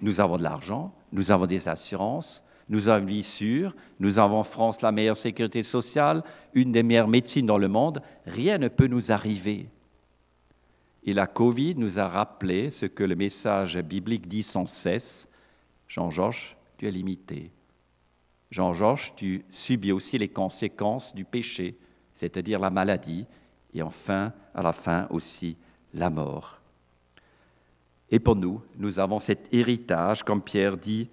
Nous 0.00 0.20
avons 0.20 0.36
de 0.38 0.42
l'argent, 0.42 0.94
nous 1.12 1.30
avons 1.30 1.46
des 1.46 1.68
assurances, 1.68 2.44
nous 2.68 2.88
avons 2.88 3.02
une 3.02 3.08
vie 3.08 3.24
sûre, 3.24 3.74
nous 4.00 4.18
avons 4.18 4.38
en 4.38 4.44
France 4.44 4.80
la 4.80 4.92
meilleure 4.92 5.16
sécurité 5.16 5.62
sociale, 5.62 6.22
une 6.54 6.72
des 6.72 6.82
meilleures 6.82 7.08
médecines 7.08 7.46
dans 7.46 7.58
le 7.58 7.68
monde, 7.68 8.00
rien 8.24 8.58
ne 8.58 8.68
peut 8.68 8.86
nous 8.86 9.12
arriver. 9.12 9.68
Et 11.04 11.12
la 11.12 11.26
Covid 11.26 11.74
nous 11.76 11.98
a 11.98 12.06
rappelé 12.06 12.70
ce 12.70 12.86
que 12.86 13.02
le 13.02 13.16
message 13.16 13.78
biblique 13.78 14.28
dit 14.28 14.42
sans 14.42 14.66
cesse. 14.66 15.28
Jean-Georges, 15.88 16.56
tu 16.78 16.86
es 16.86 16.90
limité. 16.90 17.50
Jean-Georges, 18.50 19.14
tu 19.16 19.44
subis 19.50 19.92
aussi 19.92 20.18
les 20.18 20.28
conséquences 20.28 21.14
du 21.14 21.24
péché, 21.24 21.76
c'est-à-dire 22.14 22.60
la 22.60 22.70
maladie, 22.70 23.26
et 23.74 23.82
enfin, 23.82 24.32
à 24.54 24.62
la 24.62 24.72
fin 24.72 25.06
aussi, 25.10 25.56
la 25.94 26.10
mort. 26.10 26.60
Et 28.10 28.20
pour 28.20 28.36
nous, 28.36 28.60
nous 28.76 28.98
avons 28.98 29.18
cet 29.18 29.52
héritage, 29.52 30.22
comme 30.22 30.42
Pierre 30.42 30.76
dit, 30.76 31.08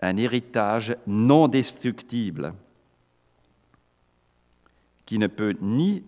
un 0.00 0.16
héritage 0.16 0.96
non 1.06 1.48
destructible 1.48 2.54
qui 5.04 5.18
ne 5.18 5.26
peut 5.26 5.56
ni, 5.60 6.04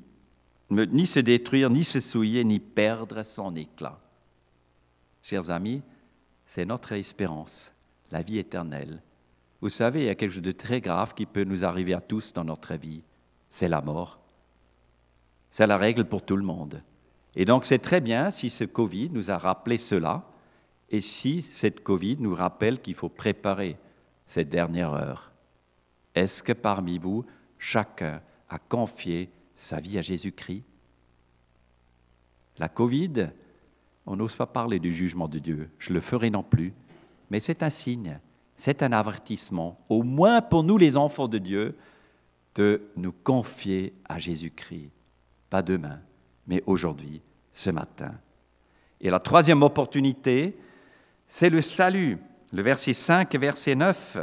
ni 0.70 1.06
se 1.06 1.20
détruire, 1.20 1.70
ni 1.70 1.84
se 1.84 2.00
souiller, 2.00 2.44
ni 2.44 2.60
perdre 2.60 3.22
son 3.22 3.54
éclat. 3.56 3.98
Chers 5.22 5.50
amis, 5.50 5.82
c'est 6.44 6.64
notre 6.64 6.92
espérance, 6.92 7.74
la 8.10 8.22
vie 8.22 8.38
éternelle. 8.38 9.02
Vous 9.60 9.68
savez, 9.68 10.00
il 10.00 10.06
y 10.06 10.10
a 10.10 10.14
quelque 10.14 10.32
chose 10.32 10.42
de 10.42 10.52
très 10.52 10.80
grave 10.80 11.14
qui 11.14 11.26
peut 11.26 11.44
nous 11.44 11.64
arriver 11.64 11.94
à 11.94 12.00
tous 12.00 12.32
dans 12.32 12.44
notre 12.44 12.74
vie, 12.74 13.02
c'est 13.50 13.68
la 13.68 13.80
mort. 13.80 14.20
C'est 15.50 15.66
la 15.66 15.78
règle 15.78 16.04
pour 16.04 16.24
tout 16.24 16.36
le 16.36 16.44
monde. 16.44 16.82
Et 17.34 17.44
donc 17.44 17.64
c'est 17.64 17.78
très 17.78 18.00
bien 18.00 18.30
si 18.30 18.50
ce 18.50 18.64
Covid 18.64 19.10
nous 19.10 19.30
a 19.30 19.38
rappelé 19.38 19.78
cela, 19.78 20.24
et 20.90 21.00
si 21.00 21.42
cette 21.42 21.82
Covid 21.82 22.16
nous 22.20 22.34
rappelle 22.34 22.80
qu'il 22.80 22.94
faut 22.94 23.08
préparer 23.08 23.76
cette 24.26 24.48
dernière 24.48 24.94
heure. 24.94 25.32
Est-ce 26.14 26.42
que 26.42 26.52
parmi 26.52 26.98
vous, 26.98 27.24
chacun 27.58 28.22
a 28.48 28.58
confié 28.58 29.30
sa 29.58 29.80
vie 29.80 29.98
à 29.98 30.02
Jésus-Christ 30.02 30.62
La 32.58 32.68
Covid, 32.68 33.28
on 34.06 34.16
n'ose 34.16 34.36
pas 34.36 34.46
parler 34.46 34.78
du 34.78 34.94
jugement 34.94 35.28
de 35.28 35.38
Dieu, 35.38 35.68
je 35.78 35.92
le 35.92 36.00
ferai 36.00 36.30
non 36.30 36.44
plus, 36.44 36.72
mais 37.28 37.40
c'est 37.40 37.62
un 37.62 37.68
signe, 37.68 38.20
c'est 38.56 38.82
un 38.82 38.92
avertissement, 38.92 39.78
au 39.88 40.02
moins 40.02 40.40
pour 40.40 40.62
nous 40.62 40.78
les 40.78 40.96
enfants 40.96 41.28
de 41.28 41.38
Dieu, 41.38 41.76
de 42.54 42.82
nous 42.96 43.12
confier 43.12 43.92
à 44.08 44.18
Jésus-Christ. 44.18 44.90
Pas 45.50 45.62
demain, 45.62 46.00
mais 46.46 46.62
aujourd'hui, 46.66 47.20
ce 47.52 47.70
matin. 47.70 48.14
Et 49.00 49.10
la 49.10 49.20
troisième 49.20 49.62
opportunité, 49.62 50.56
c'est 51.26 51.50
le 51.50 51.60
salut. 51.60 52.18
Le 52.52 52.62
verset 52.62 52.92
5 52.92 53.34
et 53.34 53.38
verset 53.38 53.74
9. 53.74 54.18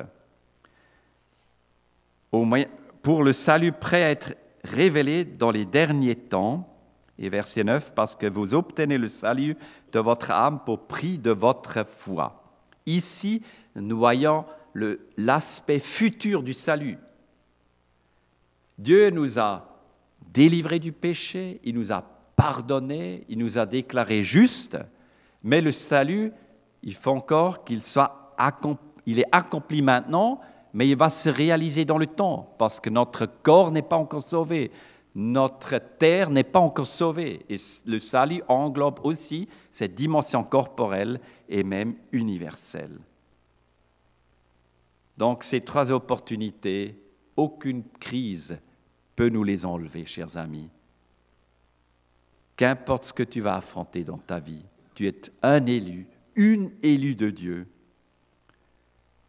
pour 3.01 3.24
le 3.24 3.34
salut 3.34 3.72
prêt 3.72 4.04
à 4.04 4.12
être 4.12 4.34
révélé 4.66 5.24
dans 5.24 5.52
les 5.52 5.66
derniers 5.66 6.16
temps. 6.16 6.72
Et 7.18 7.30
verset 7.30 7.64
9, 7.64 7.94
parce 7.96 8.16
que 8.16 8.26
vous 8.26 8.54
obtenez 8.54 8.98
le 8.98 9.08
salut 9.08 9.56
de 9.94 10.00
votre 10.00 10.32
âme 10.32 10.60
pour 10.66 10.88
prix 10.88 11.18
de 11.18 11.32
votre 11.32 11.86
foi. 11.86 12.44
Ici, 12.86 13.42
nous 13.76 13.98
voyons 13.98 14.44
l'aspect 15.18 15.80
futur 15.80 16.44
du 16.44 16.54
salut. 16.54 16.98
Dieu 18.78 19.10
nous 19.12 19.40
a 19.40 19.80
délivrés 20.34 20.80
du 20.80 20.92
péché, 20.92 21.62
il 21.64 21.75
nous 21.75 21.94
a 21.94 22.04
pardonné, 22.36 23.24
il 23.30 23.38
nous 23.38 23.58
a 23.58 23.66
déclarés 23.66 24.24
justes, 24.24 24.78
mais 25.44 25.62
le 25.62 25.72
salut, 25.72 26.34
il 26.84 26.94
faut 26.94 27.12
encore 27.12 27.64
qu'il 27.64 27.82
soit 27.82 28.34
accompli, 28.38 28.86
il 29.06 29.20
est 29.20 29.30
accompli 29.32 29.82
maintenant, 29.82 30.42
mais 30.75 30.90
il 30.90 30.98
va 30.98 31.09
se 31.09 31.29
réaliser 31.29 31.85
dans 31.85 31.98
le 31.98 32.05
temps, 32.05 32.53
parce 32.57 32.81
que 32.81 32.90
notre 32.90 33.25
corps 33.25 33.72
n'est 33.72 33.81
pas 33.81 33.96
encore 33.96 34.22
sauvé, 34.22 34.72
notre 35.16 35.77
terre 35.77 36.29
n'est 36.29 36.44
pas 36.44 36.59
encore 36.59 36.85
sauvée, 36.85 37.46
et 37.48 37.55
le 37.85 38.00
salut 38.00 38.44
englobe 38.50 39.00
aussi 39.03 39.48
cette 39.72 39.96
dimension 39.96 40.44
corporelle 40.44 41.22
et 41.48 41.64
même 41.64 41.96
universelle. 42.11 43.00
Donc 45.18 45.46
ces 45.46 45.61
trois 45.61 45.94
opportunités, 45.94 47.01
aucune 47.38 47.85
crise 48.01 48.57
peut 49.16 49.29
nous 49.29 49.46
les 49.46 49.66
enlever, 49.66 50.03
chers 50.03 50.35
amis. 50.35 50.70
Qu'importe 52.57 53.05
ce 53.05 53.14
que 53.14 53.24
tu 53.24 53.40
vas 53.40 53.55
affronter 53.55 54.03
dans 54.03 54.18
ta 54.18 54.40
vie, 54.40 54.66
tu 54.94 55.07
es 55.07 55.16
un 55.42 55.66
élu, 55.68 56.05
une 56.35 56.72
élue 56.83 57.16
de 57.16 57.29
Dieu. 57.29 57.68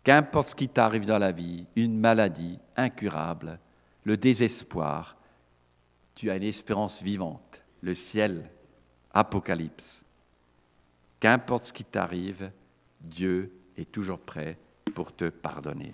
Qu'importe 0.07 0.51
ce 0.51 0.55
qui 0.55 0.69
t'arrive 0.69 1.05
dans 1.05 1.19
la 1.19 1.33
vie, 1.33 1.67
une 1.75 1.99
maladie 1.99 2.61
incurable, 2.77 3.59
le 4.05 4.17
désespoir, 4.17 5.17
tu 6.15 6.31
as 6.31 6.37
une 6.37 6.45
espérance 6.45 7.03
vivante, 7.03 7.61
le 7.81 7.93
ciel, 7.93 8.49
Apocalypse. 9.13 10.05
Qu'importe 11.19 11.65
ce 11.65 11.73
qui 11.73 11.83
t'arrive, 11.83 12.53
Dieu 13.01 13.51
est 13.77 13.91
toujours 13.91 14.21
prêt 14.21 14.57
pour 14.95 15.13
te 15.13 15.29
pardonner. 15.29 15.93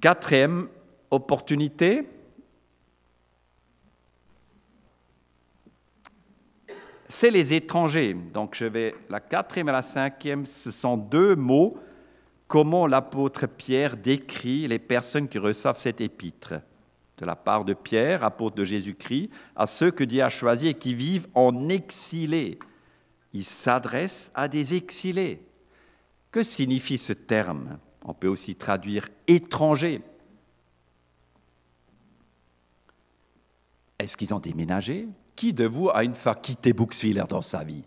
Quatrième 0.00 0.68
opportunité, 1.12 2.04
c'est 7.10 7.30
les 7.30 7.52
étrangers. 7.52 8.14
Donc 8.14 8.54
je 8.54 8.64
vais, 8.64 8.94
la 9.08 9.20
quatrième 9.20 9.68
et 9.68 9.72
la 9.72 9.82
cinquième, 9.82 10.46
ce 10.46 10.70
sont 10.70 10.96
deux 10.96 11.34
mots, 11.34 11.76
comment 12.46 12.86
l'apôtre 12.86 13.46
Pierre 13.46 13.96
décrit 13.96 14.66
les 14.68 14.78
personnes 14.78 15.28
qui 15.28 15.38
reçoivent 15.38 15.80
cette 15.80 16.00
épître? 16.00 16.54
De 17.18 17.26
la 17.26 17.36
part 17.36 17.64
de 17.64 17.74
Pierre, 17.74 18.24
apôtre 18.24 18.56
de 18.56 18.64
Jésus-Christ, 18.64 19.28
à 19.54 19.66
ceux 19.66 19.90
que 19.90 20.04
Dieu 20.04 20.22
a 20.22 20.30
choisis 20.30 20.70
et 20.70 20.74
qui 20.74 20.94
vivent 20.94 21.28
en 21.34 21.68
exilé. 21.68 22.58
Il 23.34 23.44
s'adresse 23.44 24.30
à 24.34 24.48
des 24.48 24.74
exilés. 24.74 25.42
Que 26.30 26.42
signifie 26.42 26.96
ce 26.96 27.12
terme? 27.12 27.78
On 28.04 28.14
peut 28.14 28.28
aussi 28.28 28.54
traduire 28.54 29.08
étranger. 29.26 30.00
Est-ce 34.10 34.16
qu'ils 34.16 34.34
ont 34.34 34.40
déménagé? 34.40 35.06
Qui 35.36 35.52
de 35.52 35.68
vous 35.68 35.88
a 35.88 36.02
une 36.02 36.14
fois 36.14 36.34
quitté 36.34 36.72
Bouxwiller 36.72 37.22
dans 37.28 37.42
sa 37.42 37.62
vie? 37.62 37.84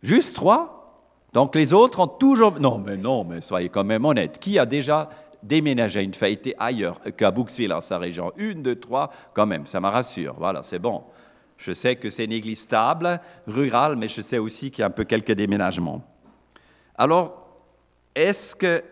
Juste 0.00 0.36
trois? 0.36 1.10
Donc 1.32 1.56
les 1.56 1.72
autres 1.72 1.98
ont 1.98 2.06
toujours... 2.06 2.60
Non, 2.60 2.78
mais 2.78 2.96
non, 2.96 3.24
mais 3.24 3.40
soyez 3.40 3.68
quand 3.68 3.82
même 3.82 4.04
honnêtes. 4.04 4.38
Qui 4.38 4.60
a 4.60 4.64
déjà 4.64 5.10
déménagé 5.42 6.04
une 6.04 6.14
fois, 6.14 6.28
été 6.28 6.54
ailleurs 6.56 7.00
qu'à 7.16 7.32
Bouxwiller, 7.32 7.80
sa 7.80 7.98
région? 7.98 8.30
Une, 8.36 8.62
deux, 8.62 8.78
trois, 8.78 9.10
quand 9.32 9.46
même, 9.46 9.66
ça 9.66 9.80
me 9.80 9.88
rassure. 9.88 10.36
Voilà, 10.38 10.62
c'est 10.62 10.78
bon. 10.78 11.02
Je 11.58 11.72
sais 11.72 11.96
que 11.96 12.10
c'est 12.10 12.26
une 12.26 12.32
église 12.32 12.60
stable, 12.60 13.20
rurale, 13.48 13.96
mais 13.96 14.06
je 14.06 14.20
sais 14.20 14.38
aussi 14.38 14.70
qu'il 14.70 14.82
y 14.82 14.84
a 14.84 14.86
un 14.86 14.90
peu 14.90 15.02
quelques 15.02 15.32
déménagements. 15.32 16.00
Alors, 16.96 17.58
est-ce 18.14 18.54
que 18.54 18.84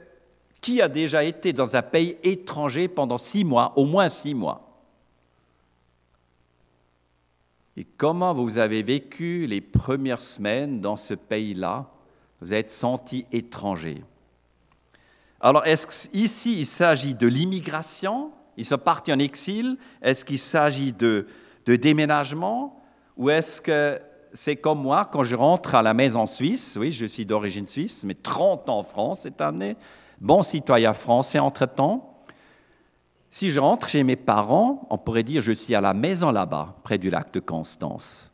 qui 0.61 0.83
a 0.83 0.89
déjà 0.89 1.23
été 1.23 1.53
dans 1.53 1.77
un 1.77 1.83
pays 1.83 2.17
étranger 2.25 2.89
pendant 2.89 3.19
six 3.19 3.45
mois, 3.45 3.73
au 3.77 3.85
moins 3.85 4.09
six 4.09 4.35
mois? 4.35 4.71
Et 7.77 7.85
comment 7.85 8.35
vous 8.35 8.59
avez 8.59 8.83
vécu 8.83 9.47
les 9.47 9.61
premières 9.61 10.21
semaines 10.21 10.81
dans 10.81 10.97
ce 10.97 11.15
pays-là? 11.15 11.87
Vous 12.41 12.53
êtes 12.53 12.71
senti 12.71 13.25
étranger. 13.33 14.03
Alors, 15.41 15.67
est-ce 15.67 15.87
qu'ici, 15.87 16.59
il 16.59 16.67
s'agit 16.67 17.15
de 17.15 17.27
l'immigration? 17.27 18.31
Ils 18.57 18.65
sont 18.65 18.79
partis 18.79 19.13
en 19.13 19.19
exil. 19.19 19.79
Est-ce 20.03 20.25
qu'il 20.25 20.39
s'agit 20.39 20.93
de 20.93 21.27
déménagement? 21.67 22.81
Ou 23.17 23.31
est-ce 23.31 23.61
que 23.61 24.01
c'est 24.35 24.57
comme 24.57 24.81
moi 24.81 25.09
quand 25.11 25.25
je 25.25 25.37
rentre 25.37 25.75
à 25.75 25.83
la 25.83 25.95
maison 25.95 26.27
suisse, 26.27 26.77
oui, 26.81 26.93
je 26.93 27.07
suis 27.07 27.27
d'origine 27.27 27.67
suisse, 27.67 28.03
mais 28.05 28.15
30 28.15 28.69
ans 28.69 28.79
en 28.79 28.83
France 28.83 29.21
cette 29.23 29.41
année, 29.41 29.77
bon 30.21 30.43
citoyen 30.43 30.93
français 30.93 31.39
entre-temps. 31.39 32.12
Si 33.33 33.51
je 33.51 33.59
rentre 33.59 33.89
chez 33.89 34.05
mes 34.05 34.17
parents, 34.17 34.87
on 34.91 34.99
pourrait 34.99 35.23
dire 35.23 35.41
je 35.41 35.53
suis 35.53 35.75
à 35.75 35.81
la 35.81 35.95
maison 35.95 36.31
là-bas, 36.33 36.77
près 36.83 36.99
du 36.99 37.09
lac 37.09 37.33
de 37.33 37.41
Constance. 37.41 38.31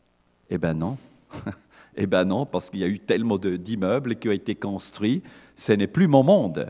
Eh 0.49 0.57
bien 0.57 0.73
non. 0.73 0.97
eh 1.95 2.05
bien 2.05 2.25
non, 2.25 2.45
parce 2.45 2.69
qu'il 2.69 2.81
y 2.81 2.83
a 2.83 2.87
eu 2.87 2.99
tellement 2.99 3.37
d'immeubles 3.37 4.17
qui 4.17 4.27
ont 4.27 4.33
été 4.33 4.55
construits, 4.55 5.23
ce 5.55 5.71
n'est 5.71 5.87
plus 5.87 6.09
mon 6.09 6.21
monde. 6.21 6.69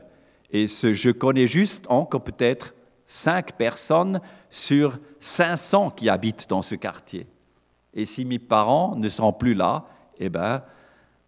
Et 0.51 0.67
je 0.67 1.09
connais 1.09 1.47
juste 1.47 1.87
encore 1.89 2.23
peut-être 2.23 2.75
cinq 3.07 3.53
personnes 3.53 4.21
sur 4.51 4.99
500 5.19 5.89
qui 5.89 6.07
habitent 6.07 6.47
dans 6.47 6.61
ce 6.61 6.75
quartier. 6.75 7.25
Et 7.95 8.05
si 8.05 8.25
mes 8.25 8.37
parents 8.37 8.95
ne 8.95 9.09
sont 9.09 9.33
plus 9.33 9.55
là, 9.55 9.87
eh 10.19 10.29
bien, 10.29 10.61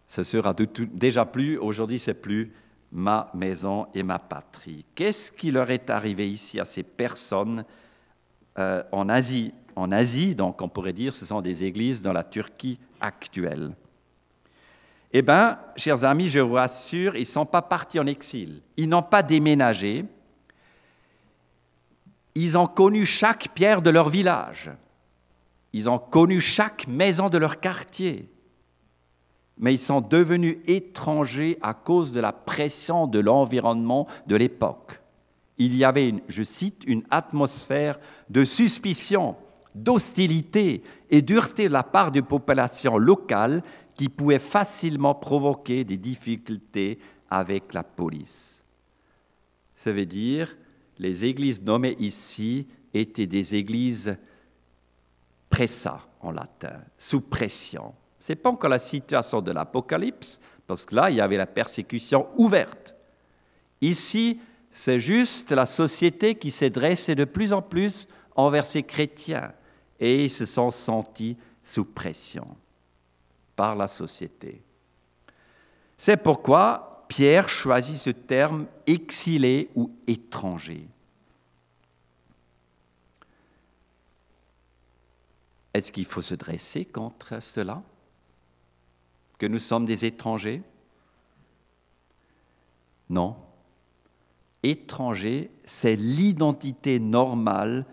ce 0.06 0.22
sera 0.22 0.54
déjà 0.54 1.24
plus, 1.24 1.58
aujourd'hui, 1.58 1.98
c'est 1.98 2.14
plus 2.14 2.52
ma 2.92 3.30
maison 3.34 3.86
et 3.94 4.02
ma 4.02 4.18
patrie. 4.18 4.84
Qu'est-ce 4.94 5.32
qui 5.32 5.50
leur 5.50 5.70
est 5.70 5.88
arrivé 5.88 6.30
ici 6.30 6.60
à 6.60 6.64
ces 6.64 6.82
personnes 6.82 7.64
euh, 8.58 8.82
en 8.92 9.08
Asie? 9.08 9.52
En 9.74 9.90
Asie, 9.90 10.34
donc 10.34 10.60
on 10.60 10.68
pourrait 10.68 10.92
dire, 10.92 11.14
ce 11.14 11.24
sont 11.24 11.40
des 11.40 11.64
églises 11.64 12.02
dans 12.02 12.12
la 12.12 12.22
Turquie 12.22 12.78
actuelle. 13.00 13.74
Eh 15.10 15.22
bien, 15.22 15.58
chers 15.76 16.04
amis, 16.04 16.28
je 16.28 16.40
vous 16.40 16.54
rassure, 16.54 17.16
ils 17.16 17.20
ne 17.20 17.24
sont 17.24 17.46
pas 17.46 17.62
partis 17.62 17.98
en 17.98 18.06
exil. 18.06 18.60
Ils 18.76 18.88
n'ont 18.88 19.02
pas 19.02 19.22
déménagé. 19.22 20.04
Ils 22.34 22.56
ont 22.56 22.66
connu 22.66 23.04
chaque 23.04 23.48
pierre 23.54 23.82
de 23.82 23.90
leur 23.90 24.08
village. 24.08 24.70
Ils 25.72 25.88
ont 25.88 25.98
connu 25.98 26.40
chaque 26.40 26.86
maison 26.86 27.30
de 27.30 27.38
leur 27.38 27.60
quartier 27.60 28.31
mais 29.62 29.74
ils 29.74 29.78
sont 29.78 30.00
devenus 30.00 30.58
étrangers 30.66 31.56
à 31.62 31.72
cause 31.72 32.10
de 32.10 32.18
la 32.20 32.32
pression 32.32 33.06
de 33.06 33.20
l'environnement 33.20 34.08
de 34.26 34.34
l'époque. 34.34 35.00
Il 35.56 35.76
y 35.76 35.84
avait, 35.84 36.12
je 36.26 36.42
cite, 36.42 36.82
une 36.84 37.04
atmosphère 37.10 38.00
de 38.28 38.44
suspicion, 38.44 39.36
d'hostilité 39.72 40.82
et 41.10 41.22
dureté 41.22 41.68
de 41.68 41.72
la 41.72 41.84
part 41.84 42.10
des 42.10 42.22
populations 42.22 42.98
locales 42.98 43.62
qui 43.94 44.08
pouvait 44.08 44.40
facilement 44.40 45.14
provoquer 45.14 45.84
des 45.84 45.96
difficultés 45.96 46.98
avec 47.30 47.72
la 47.72 47.84
police. 47.84 48.64
Ça 49.76 49.92
veut 49.92 50.06
dire, 50.06 50.56
les 50.98 51.24
églises 51.24 51.62
nommées 51.62 51.96
ici 52.00 52.66
étaient 52.92 53.28
des 53.28 53.54
églises 53.54 54.16
pressa 55.48 56.00
en 56.20 56.32
latin, 56.32 56.80
sous 56.96 57.20
pression. 57.20 57.94
Ce 58.22 58.30
n'est 58.30 58.36
pas 58.36 58.50
encore 58.50 58.70
la 58.70 58.78
situation 58.78 59.42
de 59.42 59.50
l'Apocalypse, 59.50 60.38
parce 60.68 60.84
que 60.84 60.94
là, 60.94 61.10
il 61.10 61.16
y 61.16 61.20
avait 61.20 61.36
la 61.36 61.46
persécution 61.46 62.28
ouverte. 62.36 62.94
Ici, 63.80 64.38
c'est 64.70 65.00
juste 65.00 65.50
la 65.50 65.66
société 65.66 66.36
qui 66.36 66.52
s'est 66.52 66.70
dressée 66.70 67.16
de 67.16 67.24
plus 67.24 67.52
en 67.52 67.60
plus 67.60 68.06
envers 68.36 68.64
ces 68.64 68.84
chrétiens 68.84 69.52
et 69.98 70.26
ils 70.26 70.30
se 70.30 70.46
sont 70.46 70.70
sentis 70.70 71.36
sous 71.64 71.84
pression 71.84 72.46
par 73.56 73.74
la 73.74 73.88
société. 73.88 74.62
C'est 75.98 76.16
pourquoi 76.16 77.04
Pierre 77.08 77.48
choisit 77.48 77.96
ce 77.96 78.10
terme 78.10 78.66
exilé 78.86 79.68
ou 79.74 79.90
étranger. 80.06 80.86
Est-ce 85.74 85.90
qu'il 85.90 86.04
faut 86.04 86.22
se 86.22 86.36
dresser 86.36 86.84
contre 86.84 87.42
cela? 87.42 87.82
Que 89.42 89.48
nous 89.48 89.58
sommes 89.58 89.86
des 89.86 90.04
étrangers? 90.04 90.62
Non. 93.10 93.34
Étranger, 94.62 95.50
c'est 95.64 95.96
l'identité 95.96 97.00
normale 97.00 97.84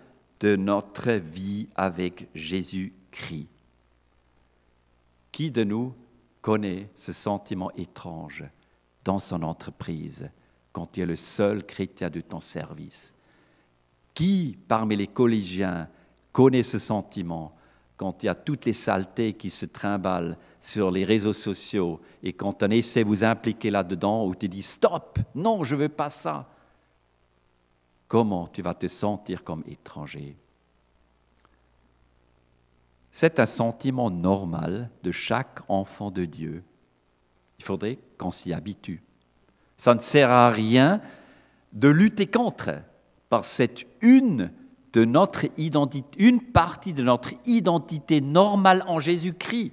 de 0.41 0.55
notre 0.55 1.13
vie 1.13 1.67
avec 1.73 2.29
Jésus-Christ. 2.35 3.47
Qui 5.31 5.49
de 5.49 5.63
nous 5.63 5.95
connaît 6.43 6.87
ce 6.95 7.13
sentiment 7.13 7.71
étrange 7.71 8.43
dans 9.03 9.17
son 9.17 9.41
entreprise 9.41 10.29
quand 10.71 10.91
tu 10.91 11.01
es 11.01 11.07
le 11.07 11.15
seul 11.15 11.65
chrétien 11.65 12.11
de 12.11 12.21
ton 12.21 12.41
service? 12.41 13.11
Qui 14.13 14.55
parmi 14.67 14.95
les 14.95 15.07
collégiens 15.07 15.89
connaît 16.31 16.61
ce 16.61 16.77
sentiment 16.77 17.55
quand 17.97 18.21
il 18.21 18.27
y 18.27 18.29
a 18.29 18.35
toutes 18.35 18.65
les 18.65 18.73
saletés 18.73 19.33
qui 19.33 19.49
se 19.49 19.65
trimballent 19.65 20.37
sur 20.59 20.91
les 20.91 21.05
réseaux 21.05 21.33
sociaux 21.33 21.99
et 22.21 22.33
quand 22.33 22.63
on 22.63 22.69
essaie 22.69 23.03
de 23.03 23.07
vous 23.07 23.23
impliquer 23.23 23.71
là-dedans 23.71 24.25
ou 24.25 24.35
tu 24.35 24.49
dis 24.49 24.63
stop, 24.63 25.19
non, 25.35 25.63
je 25.63 25.75
ne 25.75 25.81
veux 25.81 25.89
pas 25.89 26.09
ça, 26.09 26.49
comment 28.07 28.47
tu 28.47 28.61
vas 28.61 28.73
te 28.73 28.87
sentir 28.87 29.43
comme 29.43 29.63
étranger? 29.67 30.35
C'est 33.11 33.39
un 33.39 33.45
sentiment 33.45 34.11
normal 34.11 34.89
de 35.03 35.11
chaque 35.11 35.61
enfant 35.67 36.11
de 36.11 36.25
Dieu. 36.25 36.63
Il 37.57 37.65
faudrait 37.65 37.97
qu'on 38.17 38.31
s'y 38.31 38.53
habitue. 38.53 39.01
Ça 39.77 39.95
ne 39.95 39.99
sert 39.99 40.29
à 40.29 40.49
rien 40.49 41.01
de 41.73 41.87
lutter 41.87 42.27
contre, 42.27 42.81
par 43.29 43.45
cette 43.45 43.85
une 44.01 44.51
de 44.93 45.05
notre 45.05 45.45
identité, 45.57 46.23
une 46.23 46.41
partie 46.41 46.93
de 46.93 47.03
notre 47.03 47.33
identité 47.45 48.21
normale 48.21 48.83
en 48.87 48.99
Jésus-Christ 48.99 49.71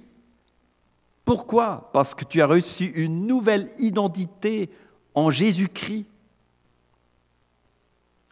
pourquoi 1.27 1.89
Parce 1.91 2.15
que 2.15 2.23
tu 2.23 2.41
as 2.41 2.47
reçu 2.47 2.85
une 2.85 3.27
nouvelle 3.27 3.69
identité 3.79 4.69
en 5.13 5.29
Jésus-Christ. 5.29 6.05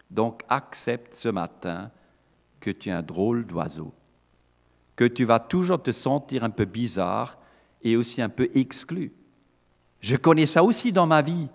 Donc 0.09 0.43
accepte 0.47 1.13
ce 1.13 1.27
matin 1.27 1.91
que 2.61 2.71
tu 2.71 2.87
es 2.87 2.93
un 2.93 3.01
drôle 3.01 3.45
d'oiseau, 3.45 3.93
que 4.95 5.03
tu 5.03 5.25
vas 5.25 5.39
toujours 5.39 5.83
te 5.83 5.91
sentir 5.91 6.45
un 6.45 6.49
peu 6.49 6.63
bizarre 6.63 7.37
et 7.83 7.97
aussi 7.97 8.21
un 8.21 8.29
peu 8.29 8.49
exclu. 8.55 9.11
Je 9.99 10.15
connais 10.15 10.45
ça 10.45 10.63
aussi 10.63 10.93
dans 10.93 11.05
ma 11.05 11.21
vie. 11.21 11.49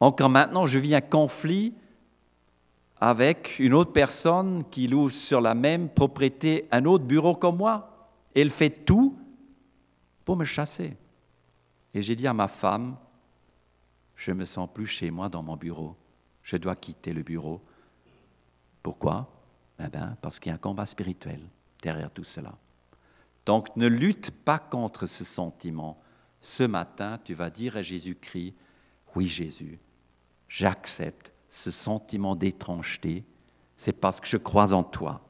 Encore 0.00 0.28
maintenant, 0.28 0.66
je 0.66 0.80
vis 0.80 0.96
un 0.96 1.02
conflit 1.02 1.72
avec 3.00 3.60
une 3.60 3.74
autre 3.74 3.92
personne 3.92 4.64
qui 4.72 4.88
loue 4.88 5.08
sur 5.08 5.40
la 5.40 5.54
même 5.54 5.88
propriété 5.88 6.66
un 6.72 6.84
autre 6.84 7.04
bureau 7.04 7.36
comme 7.36 7.58
moi. 7.58 8.10
Elle 8.34 8.50
fait 8.50 8.70
tout 8.70 9.19
pour 10.30 10.36
me 10.36 10.44
chasser. 10.44 10.96
Et 11.92 12.02
j'ai 12.02 12.14
dit 12.14 12.28
à 12.28 12.32
ma 12.32 12.46
femme, 12.46 12.96
je 14.14 14.30
ne 14.30 14.36
me 14.36 14.44
sens 14.44 14.68
plus 14.72 14.86
chez 14.86 15.10
moi 15.10 15.28
dans 15.28 15.42
mon 15.42 15.56
bureau. 15.56 15.96
Je 16.44 16.56
dois 16.56 16.76
quitter 16.76 17.12
le 17.12 17.24
bureau. 17.24 17.60
Pourquoi? 18.80 19.28
Eh 19.84 19.88
bien, 19.88 20.16
Parce 20.22 20.38
qu'il 20.38 20.50
y 20.50 20.52
a 20.52 20.54
un 20.54 20.58
combat 20.58 20.86
spirituel 20.86 21.40
derrière 21.82 22.12
tout 22.12 22.22
cela. 22.22 22.56
Donc 23.44 23.74
ne 23.74 23.88
lutte 23.88 24.30
pas 24.30 24.60
contre 24.60 25.06
ce 25.06 25.24
sentiment. 25.24 26.00
Ce 26.40 26.62
matin, 26.62 27.18
tu 27.24 27.34
vas 27.34 27.50
dire 27.50 27.76
à 27.76 27.82
Jésus-Christ, 27.82 28.54
oui 29.16 29.26
Jésus, 29.26 29.80
j'accepte 30.48 31.32
ce 31.48 31.72
sentiment 31.72 32.36
d'étrangeté, 32.36 33.24
c'est 33.76 34.00
parce 34.00 34.20
que 34.20 34.28
je 34.28 34.36
crois 34.36 34.74
en 34.74 34.84
toi. 34.84 35.28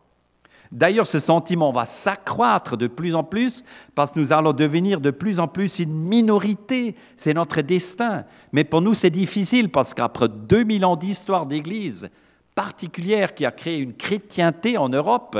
D'ailleurs, 0.73 1.07
ce 1.07 1.19
sentiment 1.19 1.73
va 1.73 1.85
s'accroître 1.85 2.77
de 2.77 2.87
plus 2.87 3.15
en 3.17 3.25
plus 3.25 3.65
parce 3.95 4.13
que 4.13 4.21
nous 4.21 4.33
allons 4.33 4.53
devenir 4.53 5.01
de 5.01 5.11
plus 5.11 5.41
en 5.41 5.49
plus 5.49 5.81
une 5.81 5.93
minorité. 5.93 6.95
C'est 7.17 7.35
notre 7.35 7.61
destin. 7.61 8.25
Mais 8.53 8.63
pour 8.63 8.81
nous, 8.81 8.95
c'est 8.95 9.11
difficile 9.11 9.71
parce 9.71 9.95
qu'après 9.95 10.29
2000 10.29 10.85
ans 10.85 10.97
d'histoire 10.97 11.47
d'Église 11.47 12.09
particulière 12.55 13.35
qui 13.35 13.47
a 13.47 13.51
créé 13.51 13.79
une 13.79 13.95
chrétienté 13.95 14.77
en 14.77 14.89
Europe, 14.89 15.39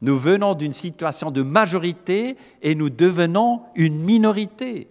nous 0.00 0.16
venons 0.16 0.54
d'une 0.54 0.72
situation 0.72 1.30
de 1.30 1.42
majorité 1.42 2.36
et 2.62 2.74
nous 2.74 2.90
devenons 2.90 3.62
une 3.74 4.00
minorité. 4.00 4.88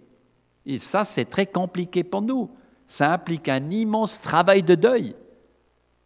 Et 0.64 0.78
ça, 0.78 1.04
c'est 1.04 1.24
très 1.24 1.46
compliqué 1.46 2.04
pour 2.04 2.22
nous. 2.22 2.50
Ça 2.86 3.12
implique 3.12 3.48
un 3.48 3.70
immense 3.70 4.20
travail 4.20 4.62
de 4.62 4.74
deuil. 4.74 5.14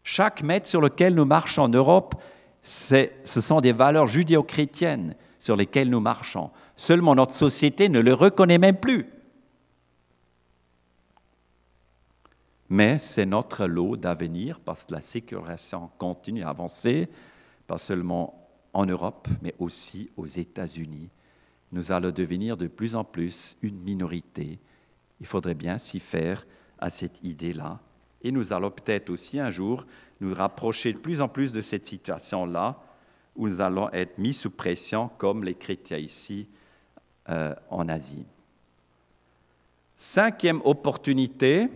Chaque 0.04 0.42
mètre 0.42 0.68
sur 0.68 0.80
lequel 0.80 1.14
nous 1.14 1.24
marchons 1.24 1.62
en 1.62 1.68
Europe 1.68 2.14
ce 2.62 3.10
sont 3.24 3.60
des 3.60 3.72
valeurs 3.72 4.06
judéo-chrétiennes 4.06 5.14
sur 5.38 5.56
lesquelles 5.56 5.90
nous 5.90 6.00
marchons. 6.00 6.50
Seulement 6.76 7.14
notre 7.14 7.34
société 7.34 7.88
ne 7.88 8.00
le 8.00 8.14
reconnaît 8.14 8.58
même 8.58 8.76
plus. 8.76 9.06
Mais 12.68 12.98
c'est 12.98 13.26
notre 13.26 13.66
lot 13.66 13.96
d'avenir 13.96 14.60
parce 14.60 14.86
que 14.86 14.94
la 14.94 15.00
sécurisation 15.00 15.90
continue 15.98 16.42
à 16.42 16.48
avancer, 16.48 17.08
pas 17.66 17.76
seulement 17.76 18.48
en 18.72 18.86
Europe, 18.86 19.28
mais 19.42 19.54
aussi 19.58 20.10
aux 20.16 20.26
États-Unis. 20.26 21.10
Nous 21.72 21.92
allons 21.92 22.10
devenir 22.10 22.56
de 22.56 22.68
plus 22.68 22.96
en 22.96 23.04
plus 23.04 23.56
une 23.60 23.78
minorité. 23.78 24.58
Il 25.20 25.26
faudrait 25.26 25.54
bien 25.54 25.76
s'y 25.76 26.00
faire 26.00 26.46
à 26.78 26.88
cette 26.88 27.22
idée-là. 27.22 27.80
Et 28.22 28.30
nous 28.30 28.52
allons 28.52 28.70
peut-être 28.70 29.10
aussi 29.10 29.38
un 29.38 29.50
jour 29.50 29.84
nous 30.22 30.34
rapprocher 30.34 30.92
de 30.92 30.98
plus 30.98 31.20
en 31.20 31.28
plus 31.28 31.52
de 31.52 31.60
cette 31.60 31.84
situation-là, 31.84 32.80
où 33.34 33.48
nous 33.48 33.60
allons 33.60 33.90
être 33.92 34.18
mis 34.18 34.32
sous 34.32 34.50
pression 34.50 35.10
comme 35.18 35.42
les 35.42 35.54
chrétiens 35.54 35.98
ici 35.98 36.48
euh, 37.28 37.54
en 37.70 37.88
Asie. 37.88 38.24
Cinquième 39.96 40.60
opportunité, 40.64 41.68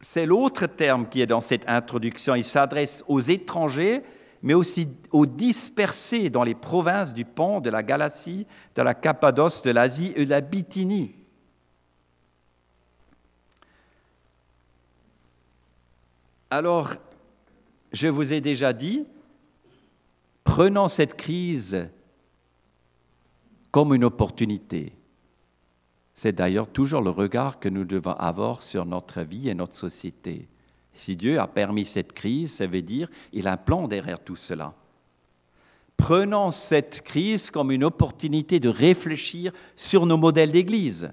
c'est 0.00 0.26
l'autre 0.26 0.66
terme 0.66 1.08
qui 1.08 1.20
est 1.20 1.26
dans 1.26 1.40
cette 1.40 1.68
introduction. 1.68 2.34
Il 2.34 2.44
s'adresse 2.44 3.04
aux 3.08 3.20
étrangers, 3.20 4.02
mais 4.42 4.54
aussi 4.54 4.88
aux 5.10 5.26
dispersés 5.26 6.30
dans 6.30 6.44
les 6.44 6.54
provinces 6.54 7.12
du 7.12 7.24
Pont, 7.24 7.60
de 7.60 7.70
la 7.70 7.82
Galatie, 7.82 8.46
de 8.74 8.82
la 8.82 8.94
Cappadoce, 8.94 9.62
de 9.62 9.70
l'Asie 9.70 10.12
et 10.14 10.24
de 10.24 10.30
la 10.30 10.40
Bithynie. 10.40 11.14
Alors, 16.50 16.94
je 17.96 18.08
vous 18.08 18.34
ai 18.34 18.42
déjà 18.42 18.74
dit, 18.74 19.04
prenons 20.44 20.86
cette 20.86 21.14
crise 21.14 21.88
comme 23.70 23.94
une 23.94 24.04
opportunité. 24.04 24.92
C'est 26.14 26.34
d'ailleurs 26.34 26.68
toujours 26.68 27.00
le 27.00 27.08
regard 27.08 27.58
que 27.58 27.70
nous 27.70 27.84
devons 27.84 28.12
avoir 28.12 28.62
sur 28.62 28.84
notre 28.84 29.22
vie 29.22 29.48
et 29.48 29.54
notre 29.54 29.74
société. 29.74 30.46
Si 30.94 31.16
Dieu 31.16 31.40
a 31.40 31.46
permis 31.46 31.86
cette 31.86 32.12
crise, 32.12 32.52
ça 32.52 32.66
veut 32.66 32.82
dire 32.82 33.08
qu'il 33.32 33.48
a 33.48 33.52
un 33.52 33.56
plan 33.56 33.88
derrière 33.88 34.22
tout 34.22 34.36
cela. 34.36 34.74
Prenons 35.96 36.50
cette 36.50 37.00
crise 37.00 37.50
comme 37.50 37.72
une 37.72 37.84
opportunité 37.84 38.60
de 38.60 38.68
réfléchir 38.68 39.52
sur 39.74 40.04
nos 40.04 40.18
modèles 40.18 40.52
d'Église. 40.52 41.10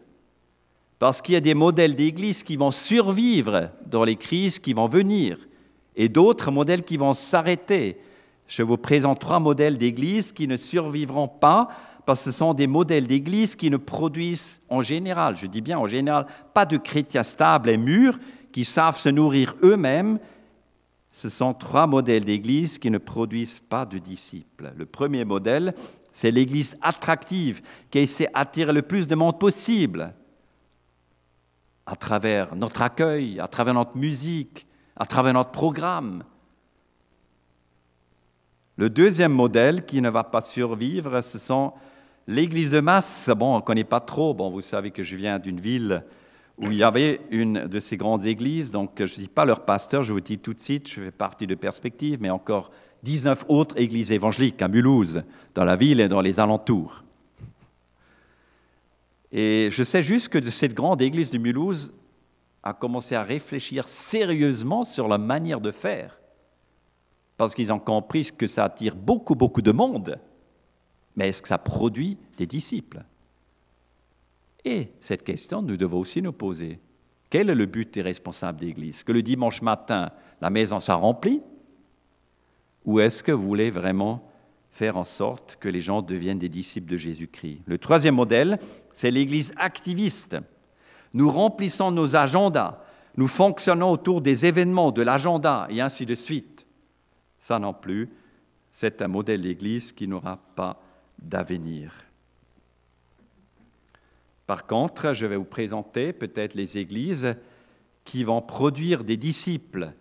Parce 1.00 1.22
qu'il 1.22 1.34
y 1.34 1.38
a 1.38 1.42
des 1.42 1.54
modèles 1.54 1.96
d'Église 1.96 2.44
qui 2.44 2.58
vont 2.58 2.72
survivre 2.72 3.72
dans 3.86 4.04
les 4.04 4.18
crises 4.18 4.60
qui 4.60 4.74
vont 4.74 4.88
venir 4.88 5.38
et 5.96 6.10
d'autres 6.10 6.52
modèles 6.52 6.84
qui 6.84 6.98
vont 6.98 7.14
s'arrêter. 7.14 7.98
Je 8.48 8.64
vous 8.64 8.78
présente 8.78 9.20
trois 9.20 9.40
modèles 9.40 9.78
d'Église 9.78 10.32
qui 10.32 10.48
ne 10.48 10.58
survivront 10.58 11.28
pas 11.28 11.70
parce 12.06 12.24
que 12.24 12.32
ce 12.32 12.38
sont 12.38 12.54
des 12.54 12.68
modèles 12.68 13.08
d'Église 13.08 13.56
qui 13.56 13.70
ne 13.70 13.78
produisent 13.78 14.60
en 14.70 14.82
général, 14.82 15.38
je 15.38 15.48
dis 15.48 15.62
bien 15.62 15.80
en 15.80 15.88
général, 15.88 16.26
pas 16.54 16.66
de 16.66 16.78
chrétiens 16.78 17.24
stables 17.24 17.70
et 17.70 17.78
mûrs 17.78 18.20
qui 18.52 18.66
savent 18.66 18.98
se 18.98 19.10
nourrir 19.10 19.56
eux-mêmes. 19.64 20.20
Ce 21.12 21.30
sont 21.30 21.54
trois 21.54 21.88
modèles 21.88 22.26
d'Église 22.26 22.78
qui 22.78 22.90
ne 22.90 22.98
produisent 22.98 23.62
pas 23.70 23.86
de 23.86 24.00
disciples. 24.00 24.74
Le 24.76 24.86
premier 24.86 25.26
modèle, 25.26 25.74
c'est 26.12 26.32
l'Église 26.32 26.78
attractive 26.82 27.62
qui 27.90 28.00
essaie 28.00 28.30
d'attirer 28.34 28.74
le 28.74 28.82
plus 28.82 29.08
de 29.08 29.16
monde 29.16 29.40
possible 29.40 30.14
à 31.86 31.96
travers 31.96 32.56
notre 32.56 32.82
accueil, 32.82 33.40
à 33.40 33.48
travers 33.48 33.74
notre 33.74 33.98
musique, 33.98 34.66
à 34.96 35.06
travers 35.06 35.34
notre 35.34 35.52
programme. 35.52 36.24
Le 38.78 38.90
deuxième 38.90 39.34
modèle 39.34 39.86
qui 39.86 40.02
ne 40.02 40.10
va 40.10 40.24
pas 40.24 40.42
survivre, 40.42 41.22
ce 41.22 41.38
sont 41.38 41.74
L'église 42.28 42.72
de 42.72 42.80
Masse, 42.80 43.30
bon, 43.36 43.56
on 43.56 43.58
ne 43.58 43.62
connaît 43.62 43.84
pas 43.84 44.00
trop. 44.00 44.34
Bon, 44.34 44.50
vous 44.50 44.62
savez 44.62 44.92
que 44.92 45.04
je 45.04 45.16
viens 45.16 45.40
d'une 45.40 45.60
ville 45.60 46.04
où 46.58 46.66
il 46.68 46.76
y 46.76 46.84
avait 46.84 47.22
une 47.32 47.68
de 47.68 47.80
ces 47.80 47.98
grandes 47.98 48.26
églises, 48.26 48.72
donc 48.72 48.92
je 48.98 49.04
ne 49.04 49.08
suis 49.08 49.28
pas 49.28 49.44
leur 49.44 49.66
pasteur, 49.66 50.04
je 50.04 50.14
vous 50.14 50.22
dis 50.22 50.38
tout 50.38 50.54
de 50.54 50.60
suite, 50.60 50.88
je 50.88 51.02
fais 51.02 51.12
partie 51.12 51.48
de 51.48 51.56
Perspective, 51.56 52.20
mais 52.22 52.30
encore 52.30 52.72
19 53.02 53.46
autres 53.50 53.78
églises 53.80 54.12
évangéliques 54.12 54.62
à 54.62 54.68
Mulhouse, 54.68 55.24
dans 55.56 55.66
la 55.66 55.76
ville 55.76 56.00
et 56.00 56.08
dans 56.08 56.22
les 56.22 56.40
alentours. 56.40 57.04
Et 59.32 59.70
je 59.72 59.84
sais 59.84 60.04
juste 60.04 60.30
que 60.30 60.42
cette 60.50 60.76
grande 60.76 61.02
église 61.02 61.32
de 61.32 61.40
Mulhouse 61.40 61.92
a 62.64 62.74
commencé 62.74 63.14
à 63.16 63.24
réfléchir 63.24 63.88
sérieusement 63.88 64.84
sur 64.84 65.08
la 65.08 65.18
manière 65.18 65.60
de 65.60 65.72
faire, 65.72 66.20
parce 67.38 67.54
qu'ils 67.54 67.74
ont 67.74 67.80
compris 67.80 68.30
que 68.38 68.48
ça 68.48 68.64
attire 68.66 68.96
beaucoup, 68.96 69.36
beaucoup 69.36 69.62
de 69.62 69.72
monde. 69.72 70.20
Mais 71.16 71.30
est-ce 71.30 71.42
que 71.42 71.48
ça 71.48 71.58
produit 71.58 72.18
des 72.38 72.48
disciples? 72.48 73.04
Et 74.66 74.90
cette 75.00 75.24
question, 75.24 75.62
nous 75.62 75.78
devons 75.78 76.00
aussi 76.00 76.22
nous 76.22 76.32
poser. 76.32 76.80
Quel 77.30 77.50
est 77.50 77.56
le 77.56 77.66
but 77.66 77.94
des 77.94 78.02
responsables 78.02 78.60
d'Église? 78.60 79.04
Que 79.04 79.12
le 79.12 79.22
dimanche 79.22 79.62
matin, 79.62 80.12
la 80.40 80.50
maison 80.50 80.80
soit 80.80 80.96
remplie? 80.96 81.42
Ou 82.86 83.00
est-ce 83.00 83.24
que 83.24 83.32
vous 83.32 83.46
voulez 83.46 83.72
vraiment 83.72 84.30
faire 84.72 84.98
en 84.98 85.04
sorte 85.04 85.58
que 85.60 85.70
les 85.70 85.82
gens 85.82 86.02
deviennent 86.02 86.40
des 86.40 86.50
disciples 86.50 86.90
de 86.90 86.98
Jésus-Christ? 86.98 87.62
Le 87.66 87.78
troisième 87.78 88.16
modèle, 88.16 88.60
c'est 88.94 89.12
l'Église 89.12 89.54
activiste. 89.58 90.38
Nous 91.14 91.30
remplissons 91.30 91.92
nos 91.92 92.16
agendas, 92.16 92.80
nous 93.18 93.28
fonctionnons 93.28 93.92
autour 93.92 94.22
des 94.22 94.46
événements, 94.46 94.92
de 94.92 95.02
l'agenda, 95.02 95.68
et 95.70 95.82
ainsi 95.82 96.06
de 96.06 96.16
suite. 96.16 96.66
Ça 97.40 97.60
non 97.60 97.74
plus, 97.74 98.10
c'est 98.72 99.02
un 99.02 99.08
modèle 99.08 99.42
d'Église 99.42 99.92
qui 99.92 100.08
n'aura 100.08 100.40
pas 100.56 100.82
d'avenir. 101.20 101.94
Par 104.48 104.66
contre, 104.66 105.14
je 105.14 105.26
vais 105.26 105.38
vous 105.38 105.44
présenter 105.44 106.12
peut-être 106.12 106.56
les 106.56 106.78
églises 106.78 107.36
qui 108.04 108.24
vont 108.24 108.42
produire 108.42 109.04
des 109.04 109.16
disciples, 109.18 109.94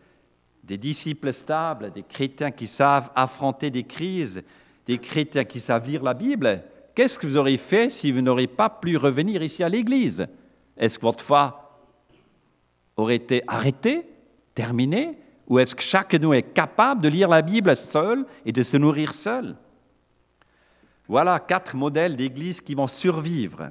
des 0.64 0.78
disciples 0.78 1.32
stables, 1.32 1.92
des 1.92 2.02
chrétiens 2.02 2.50
qui 2.50 2.66
savent 2.66 3.10
affronter 3.14 3.70
des 3.70 3.84
crises, 3.84 4.42
des 4.86 4.98
chrétiens 4.98 5.44
qui 5.44 5.60
savent 5.60 5.86
lire 5.86 6.02
la 6.02 6.14
Bible. 6.14 6.62
Qu'est-ce 6.94 7.18
que 7.18 7.26
vous 7.26 7.36
auriez 7.36 7.56
fait 7.56 7.88
si 7.88 8.10
vous 8.10 8.20
n'auriez 8.20 8.48
pas 8.48 8.70
pu 8.70 8.96
revenir 8.96 9.42
ici 9.42 9.62
à 9.62 9.68
l'église? 9.68 10.26
Est-ce 10.76 10.98
que 10.98 11.06
votre 11.06 11.24
foi 11.24 11.80
aurait 12.96 13.16
été 13.16 13.42
arrêtée, 13.46 14.06
terminée 14.54 15.18
Ou 15.48 15.58
est-ce 15.58 15.74
que 15.74 15.82
chacun 15.82 16.18
de 16.18 16.24
nous 16.24 16.34
est 16.34 16.42
capable 16.42 17.00
de 17.02 17.08
lire 17.08 17.28
la 17.28 17.42
Bible 17.42 17.76
seul 17.76 18.26
et 18.44 18.52
de 18.52 18.62
se 18.62 18.76
nourrir 18.76 19.14
seul? 19.14 19.56
Voilà 21.08 21.40
quatre 21.40 21.76
modèles 21.76 22.16
d'églises 22.16 22.60
qui 22.60 22.74
vont 22.74 22.86
survivre. 22.86 23.70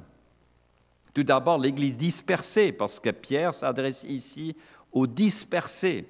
Tout 1.14 1.24
d'abord, 1.24 1.58
l'église 1.58 1.96
dispersée, 1.96 2.72
parce 2.72 2.98
que 2.98 3.10
Pierre 3.10 3.52
s'adresse 3.52 4.04
ici 4.04 4.56
aux 4.92 5.06
dispersés. 5.06 6.06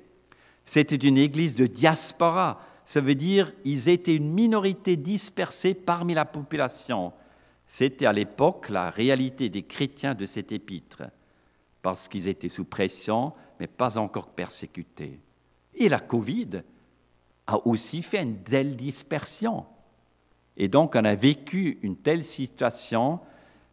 C'était 0.65 0.97
une 0.97 1.19
église 1.19 1.55
de 1.55 1.67
diaspora. 1.67 2.61
Ça 2.85 3.01
veut 3.01 3.15
dire 3.15 3.53
qu'ils 3.63 3.89
étaient 3.89 4.17
une 4.17 4.33
minorité 4.33 4.97
dispersée 4.97 5.75
parmi 5.75 6.15
la 6.15 6.25
population. 6.25 7.13
C'était 7.67 8.07
à 8.07 8.13
l'époque 8.13 8.69
la 8.69 8.91
réalité 8.91 9.49
des 9.49 9.63
chrétiens 9.63 10.15
de 10.15 10.27
cet 10.27 10.53
épître, 10.53 11.05
parce 11.81 12.09
qu'ils 12.09 12.29
étaient 12.29 12.49
sous 12.49 12.65
pression, 12.65 13.33
mais 13.59 13.67
pas 13.67 13.99
encore 13.99 14.29
persécutés. 14.29 15.21
Et 15.75 15.89
la 15.89 16.01
Covid 16.01 16.63
a 17.47 17.67
aussi 17.67 18.03
fait 18.03 18.23
une 18.23 18.43
telle 18.43 18.77
dispersion. 18.77 19.65
Et 20.57 20.69
donc, 20.69 20.95
on 20.95 21.05
a 21.05 21.15
vécu 21.15 21.79
une 21.83 21.97
telle 21.97 22.25
situation 22.25 23.21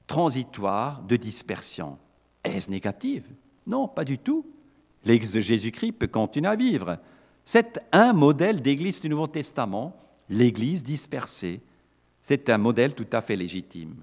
transitoire 0.07 1.01
de 1.03 1.15
dispersion. 1.15 1.97
Est-ce 2.43 2.71
négative 2.71 3.25
Non, 3.67 3.87
pas 3.87 4.05
du 4.05 4.17
tout. 4.17 4.45
L'Église 5.05 5.33
de 5.33 5.39
Jésus-Christ 5.39 5.93
peut 5.93 6.07
continuer 6.07 6.49
à 6.49 6.55
vivre. 6.55 6.97
C'est 7.45 7.79
un 7.91 8.13
modèle 8.13 8.61
d'Église 8.61 9.01
du 9.01 9.09
Nouveau 9.09 9.27
Testament, 9.27 9.95
l'Église 10.29 10.83
dispersée. 10.83 11.61
C'est 12.29 12.51
un 12.51 12.59
modèle 12.59 12.93
tout 12.93 13.07
à 13.11 13.21
fait 13.21 13.35
légitime. 13.35 13.95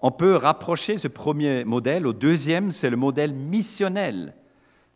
On 0.00 0.10
peut 0.10 0.36
rapprocher 0.36 0.98
ce 0.98 1.08
premier 1.08 1.64
modèle 1.64 2.06
au 2.06 2.12
deuxième, 2.12 2.72
c'est 2.72 2.90
le 2.90 2.98
modèle 2.98 3.32
missionnel. 3.32 4.34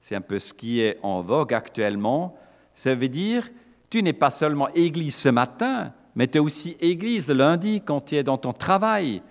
C'est 0.03 0.17
un 0.17 0.21
peu 0.21 0.39
ce 0.39 0.53
qui 0.53 0.83
est 0.83 0.99
en 1.03 1.23
vogue 1.23 1.55
actuellement. 1.55 2.37
Ça 2.75 2.95
veut 2.95 3.09
dire, 3.09 3.49
tu 3.89 4.03
n'es 4.03 4.13
pas 4.13 4.29
seulement 4.29 4.69
Église 4.75 5.15
ce 5.15 5.31
matin, 5.31 5.95
mais 6.15 6.29
tu 6.29 6.37
es 6.37 6.41
aussi 6.43 6.77
église 6.79 7.29
le 7.29 7.37
lundi 7.37 7.81
quand 7.81 8.03
tu 8.03 8.17
es 8.17 8.23
dans 8.23 8.37
ton 8.37 8.53
travail, 8.53 9.23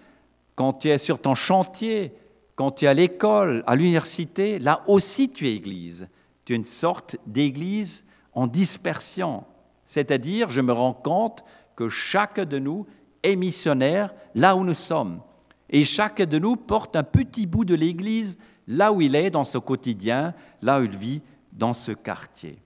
quand 0.56 0.74
tu 0.74 0.90
es 0.90 0.98
sur 0.98 1.20
ton 1.20 1.36
chantier, 1.36 2.16
quand 2.56 2.72
tu 2.72 2.86
es 2.86 2.88
à 2.88 2.96
l'école, 2.96 3.64
à 3.68 3.76
l'université, 3.76 4.58
là 4.58 4.82
aussi 4.88 5.30
tu 5.30 5.48
es 5.48 5.54
église. 5.54 6.08
Tu 6.44 6.54
es 6.54 6.56
une 6.56 6.66
sorte 6.66 7.18
d'église 7.28 8.04
en 8.34 8.48
dispersion. 8.48 9.44
C'est-à-dire, 9.86 10.50
je 10.50 10.62
me 10.62 10.74
rends 10.74 10.94
compte 10.94 11.44
que 11.76 11.88
chacun 11.88 12.46
de 12.46 12.58
nous 12.58 12.88
est 13.24 13.36
missionnaire 13.36 14.14
là 14.36 14.56
où 14.56 14.64
nous 14.64 14.74
sommes. 14.74 15.22
Et 15.70 15.84
chacun 15.84 16.26
de 16.26 16.40
nous 16.40 16.56
porte 16.56 16.96
un 16.96 17.04
petit 17.04 17.46
bout 17.46 17.66
de 17.66 17.76
l'église 17.76 18.38
là 18.68 18.92
où 18.92 19.02
il 19.02 19.16
est 19.16 19.30
dans 19.30 19.44
ce 19.44 19.58
quotidien, 19.58 20.34
là 20.62 20.80
où 20.80 20.84
il 20.84 20.96
vit 20.96 21.22
dans 21.52 21.74
ce 21.74 21.92
quartier. 21.92 22.58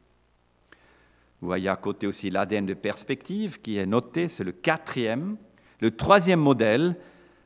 Vous 1.41 1.47
voyez 1.47 1.69
à 1.69 1.75
côté 1.75 2.07
aussi 2.07 2.29
l'ADN 2.29 2.65
de 2.65 2.73
perspective 2.73 3.61
qui 3.61 3.77
est 3.77 3.85
noté, 3.85 4.27
c'est 4.27 4.43
le 4.43 4.51
quatrième. 4.51 5.37
Le 5.79 5.91
troisième 5.91 6.39
modèle 6.39 6.95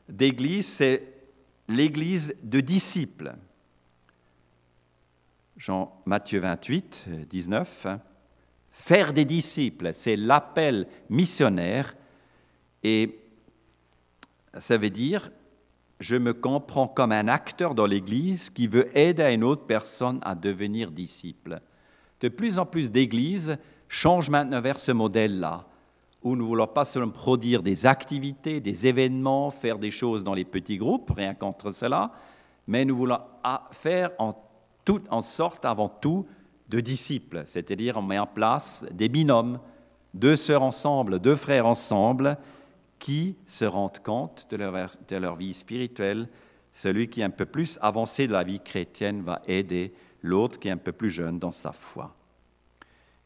d'église, 0.08 0.66
c'est 0.66 1.02
l'église 1.68 2.34
de 2.42 2.60
disciples. 2.60 3.34
Jean 5.56 6.00
Matthieu 6.06 6.40
28, 6.40 7.08
19. 7.28 7.86
Faire 8.70 9.12
des 9.12 9.24
disciples, 9.24 9.92
c'est 9.92 10.16
l'appel 10.16 10.86
missionnaire 11.10 11.94
et 12.82 13.18
ça 14.58 14.76
veut 14.76 14.90
dire 14.90 15.30
je 16.00 16.16
me 16.16 16.32
comprends 16.32 16.88
comme 16.88 17.12
un 17.12 17.28
acteur 17.28 17.74
dans 17.74 17.86
l'Église 17.86 18.48
qui 18.48 18.66
veut 18.66 18.96
aider 18.96 19.34
une 19.34 19.44
autre 19.44 19.66
personne 19.66 20.18
à 20.22 20.34
devenir 20.34 20.90
disciple. 20.90 21.60
De 22.20 22.28
plus 22.28 22.58
en 22.58 22.64
plus 22.64 22.90
d'Églises 22.90 23.58
change 23.86 24.30
maintenant 24.30 24.62
vers 24.62 24.78
ce 24.78 24.92
modèle-là, 24.92 25.66
où 26.22 26.36
nous 26.36 26.44
ne 26.44 26.48
voulons 26.48 26.66
pas 26.66 26.86
seulement 26.86 27.12
produire 27.12 27.62
des 27.62 27.84
activités, 27.86 28.60
des 28.60 28.86
événements, 28.86 29.50
faire 29.50 29.78
des 29.78 29.90
choses 29.90 30.24
dans 30.24 30.34
les 30.34 30.44
petits 30.44 30.78
groupes, 30.78 31.12
rien 31.14 31.34
contre 31.34 31.70
cela, 31.70 32.12
mais 32.66 32.84
nous 32.84 32.96
voulons 32.96 33.18
faire 33.72 34.10
en, 34.18 34.34
toute, 34.84 35.06
en 35.10 35.20
sorte 35.20 35.64
avant 35.64 35.88
tout 35.88 36.26
de 36.68 36.80
disciples, 36.80 37.42
c'est-à-dire 37.46 37.98
on 37.98 38.02
met 38.02 38.18
en 38.18 38.26
place 38.26 38.86
des 38.92 39.08
binômes, 39.08 39.58
deux 40.14 40.36
sœurs 40.36 40.62
ensemble, 40.62 41.18
deux 41.18 41.36
frères 41.36 41.66
ensemble, 41.66 42.38
qui 43.00 43.34
se 43.46 43.64
rendent 43.64 43.98
compte 43.98 44.46
de 44.50 44.56
leur, 44.56 44.90
de 45.08 45.16
leur 45.16 45.34
vie 45.34 45.54
spirituelle. 45.54 46.28
Celui 46.72 47.08
qui 47.08 47.22
est 47.22 47.24
un 47.24 47.30
peu 47.30 47.46
plus 47.46 47.80
avancé 47.82 48.28
de 48.28 48.32
la 48.32 48.44
vie 48.44 48.60
chrétienne 48.60 49.22
va 49.22 49.42
aider 49.48 49.92
l'autre 50.22 50.60
qui 50.60 50.68
est 50.68 50.72
un 50.72 50.76
peu 50.76 50.92
plus 50.92 51.10
jeune 51.10 51.40
dans 51.40 51.50
sa 51.50 51.72
foi. 51.72 52.14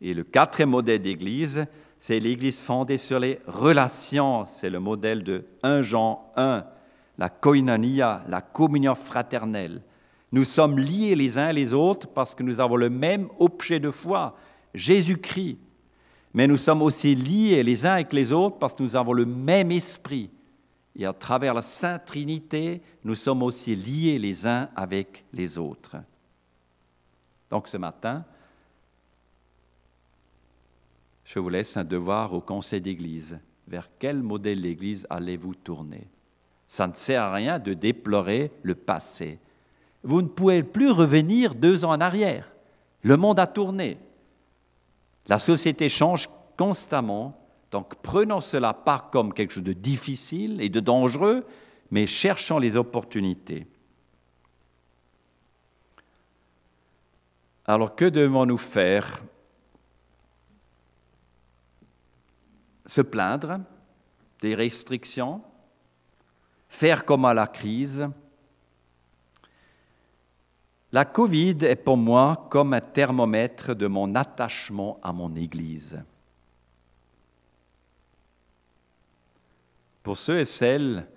Et 0.01 0.15
le 0.15 0.25
quatrième 0.25 0.71
modèle 0.71 1.03
d'église, 1.03 1.67
c'est 1.99 2.21
l'église 2.21 2.61
fondée 2.61 2.99
sur 2.99 3.19
les 3.19 3.41
relations. 3.47 4.47
C'est 4.47 4.71
le 4.71 4.81
modèle 4.81 5.23
de 5.23 5.45
1 5.63 5.83
Jean 5.83 6.31
1, 6.37 6.65
la 7.19 7.29
koinonia, 7.29 8.25
la 8.29 8.41
communion 8.41 8.95
fraternelle. 8.95 9.83
Nous 10.33 10.45
sommes 10.45 10.79
liés 10.79 11.15
les 11.15 11.39
uns 11.39 11.53
les 11.53 11.73
autres 11.73 12.09
parce 12.09 12.35
que 12.35 12.43
nous 12.43 12.61
avons 12.61 12.77
le 12.77 12.91
même 12.91 13.29
objet 13.39 13.81
de 13.81 13.91
foi, 13.91 14.37
Jésus-Christ. 14.75 15.59
Mais 16.35 16.49
nous 16.49 16.57
sommes 16.57 16.83
aussi 16.83 17.15
liés 17.15 17.63
les 17.63 17.87
uns 17.87 17.93
avec 17.93 18.13
les 18.13 18.33
autres 18.33 18.59
parce 18.59 18.75
que 18.75 18.83
nous 18.83 18.97
avons 18.97 19.13
le 19.13 19.25
même 19.25 19.71
esprit. 19.71 20.31
Et 20.97 21.07
à 21.07 21.13
travers 21.13 21.55
la 21.55 21.63
Sainte 21.63 22.05
Trinité, 22.05 22.83
nous 23.05 23.15
sommes 23.15 23.43
aussi 23.43 23.75
liés 23.77 24.19
les 24.19 24.47
uns 24.47 24.69
avec 24.75 25.25
les 25.33 25.57
autres. 25.57 25.97
Donc 27.51 27.69
ce 27.69 27.77
matin, 27.77 28.25
je 31.25 31.39
vous 31.39 31.49
laisse 31.49 31.77
un 31.77 31.85
devoir 31.85 32.33
au 32.33 32.41
conseil 32.41 32.81
d'Église. 32.81 33.39
Vers 33.69 33.89
quel 33.99 34.23
modèle 34.23 34.61
d'Église 34.61 35.07
allez-vous 35.09 35.55
tourner? 35.55 36.07
Ça 36.67 36.89
ne 36.89 36.95
sert 36.95 37.23
à 37.23 37.33
rien 37.33 37.61
de 37.61 37.75
déplorer 37.75 38.51
le 38.63 38.75
passé. 38.75 39.39
Vous 40.03 40.21
ne 40.21 40.29
pouvez 40.29 40.65
plus 40.65 40.91
revenir 40.91 41.55
deux 41.55 41.85
ans 41.85 41.93
en 41.93 42.01
arrière. 42.01 42.51
Le 43.03 43.17
monde 43.17 43.39
a 43.39 43.47
tourné. 43.47 43.99
La 45.27 45.39
société 45.39 45.89
change 45.89 46.29
constamment. 46.57 47.41
Donc 47.71 47.95
prenons 47.97 48.41
cela 48.41 48.73
pas 48.73 49.09
comme 49.11 49.33
quelque 49.33 49.53
chose 49.53 49.65
de 49.65 49.73
difficile 49.73 50.61
et 50.61 50.69
de 50.69 50.81
dangereux, 50.81 51.47
mais 51.91 52.07
cherchons 52.07 52.59
les 52.59 52.77
opportunités. 52.77 53.67
Alors 57.67 57.97
que 57.97 58.05
devons-nous 58.05 58.59
faire? 58.59 59.23
Se 62.87 63.01
plaindre 63.01 63.61
des 64.41 64.55
restrictions? 64.55 65.43
Faire 66.69 67.05
comme 67.05 67.25
à 67.25 67.33
la 67.33 67.47
crise? 67.47 68.07
La 70.95 71.05
Covid 71.05 71.57
est 71.63 71.75
pour 71.75 71.97
moi 71.97 72.47
comme 72.51 72.73
un 72.73 72.81
thermomètre 72.81 73.75
de 73.75 73.89
mon 73.89 74.15
attachement 74.15 75.01
à 75.03 75.13
mon 75.13 75.35
Église. 75.35 76.01
Pour 80.05 80.17
ceux 80.17 80.39
et 80.39 80.45
celles 80.45 81.09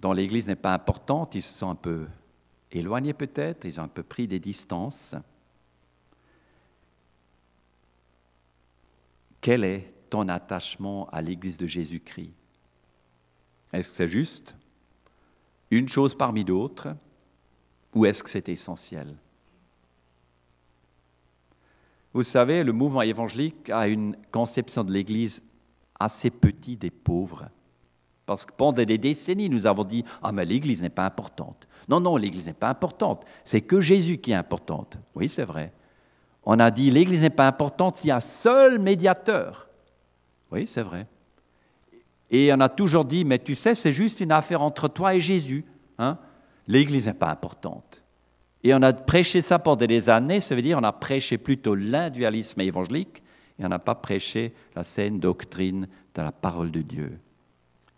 dont 0.00 0.14
l'Église 0.14 0.46
n'est 0.46 0.56
pas 0.56 0.72
importante, 0.72 1.34
ils 1.34 1.42
se 1.42 1.58
sont 1.58 1.68
un 1.68 1.74
peu 1.74 2.06
éloignés 2.72 3.12
peut-être, 3.12 3.66
ils 3.66 3.78
ont 3.78 3.84
un 3.84 3.88
peu 3.88 4.02
pris 4.02 4.26
des 4.26 4.40
distances. 4.40 5.14
Quel 9.42 9.62
est 9.62 9.92
ton 10.08 10.26
attachement 10.28 11.06
à 11.10 11.20
l'Église 11.20 11.58
de 11.58 11.66
Jésus-Christ? 11.66 12.32
Est-ce 13.74 13.90
que 13.90 13.94
c'est 13.94 14.08
juste? 14.08 14.56
Une 15.70 15.90
chose 15.90 16.14
parmi 16.14 16.46
d'autres? 16.46 16.96
Ou 17.94 18.06
est-ce 18.06 18.22
que 18.22 18.30
c'est 18.30 18.48
essentiel? 18.48 19.14
Vous 22.12 22.22
savez, 22.22 22.62
le 22.62 22.72
mouvement 22.72 23.02
évangélique 23.02 23.70
a 23.70 23.88
une 23.88 24.16
conception 24.30 24.84
de 24.84 24.92
l'Église 24.92 25.42
assez 25.98 26.30
petite 26.30 26.84
et 26.84 26.90
pauvre. 26.90 27.48
Parce 28.24 28.46
que 28.46 28.52
pendant 28.52 28.84
des 28.84 28.98
décennies, 28.98 29.50
nous 29.50 29.66
avons 29.66 29.84
dit 29.84 30.04
Ah, 30.22 30.32
mais 30.32 30.44
l'Église 30.44 30.80
n'est 30.80 30.90
pas 30.90 31.04
importante. 31.04 31.66
Non, 31.88 32.00
non, 32.00 32.16
l'Église 32.16 32.46
n'est 32.46 32.52
pas 32.52 32.68
importante. 32.68 33.24
C'est 33.44 33.60
que 33.60 33.80
Jésus 33.80 34.18
qui 34.18 34.32
est 34.32 34.36
importante. 34.36 34.96
Oui, 35.14 35.28
c'est 35.28 35.44
vrai. 35.44 35.72
On 36.44 36.58
a 36.60 36.70
dit 36.70 36.90
L'Église 36.90 37.22
n'est 37.22 37.30
pas 37.30 37.48
importante 37.48 37.96
s'il 37.96 38.08
y 38.08 38.12
a 38.12 38.20
seul 38.20 38.78
médiateur. 38.78 39.68
Oui, 40.52 40.66
c'est 40.66 40.82
vrai. 40.82 41.06
Et 42.30 42.52
on 42.52 42.60
a 42.60 42.68
toujours 42.68 43.04
dit 43.04 43.24
Mais 43.24 43.38
tu 43.38 43.54
sais, 43.54 43.74
c'est 43.74 43.92
juste 43.92 44.20
une 44.20 44.32
affaire 44.32 44.62
entre 44.62 44.88
toi 44.88 45.14
et 45.14 45.20
Jésus. 45.20 45.64
Hein? 45.98 46.18
L'Église 46.66 47.06
n'est 47.06 47.14
pas 47.14 47.30
importante. 47.30 48.02
Et 48.62 48.72
on 48.74 48.82
a 48.82 48.92
prêché 48.92 49.42
ça 49.42 49.58
pendant 49.58 49.86
des 49.86 50.08
années, 50.08 50.40
ça 50.40 50.54
veut 50.54 50.62
dire 50.62 50.78
on 50.78 50.84
a 50.84 50.92
prêché 50.92 51.36
plutôt 51.36 51.74
l'individualisme 51.74 52.60
évangélique 52.62 53.22
et 53.58 53.64
on 53.64 53.68
n'a 53.68 53.78
pas 53.78 53.94
prêché 53.94 54.54
la 54.74 54.84
saine 54.84 55.20
doctrine 55.20 55.86
de 56.14 56.22
la 56.22 56.32
parole 56.32 56.70
de 56.70 56.80
Dieu. 56.80 57.18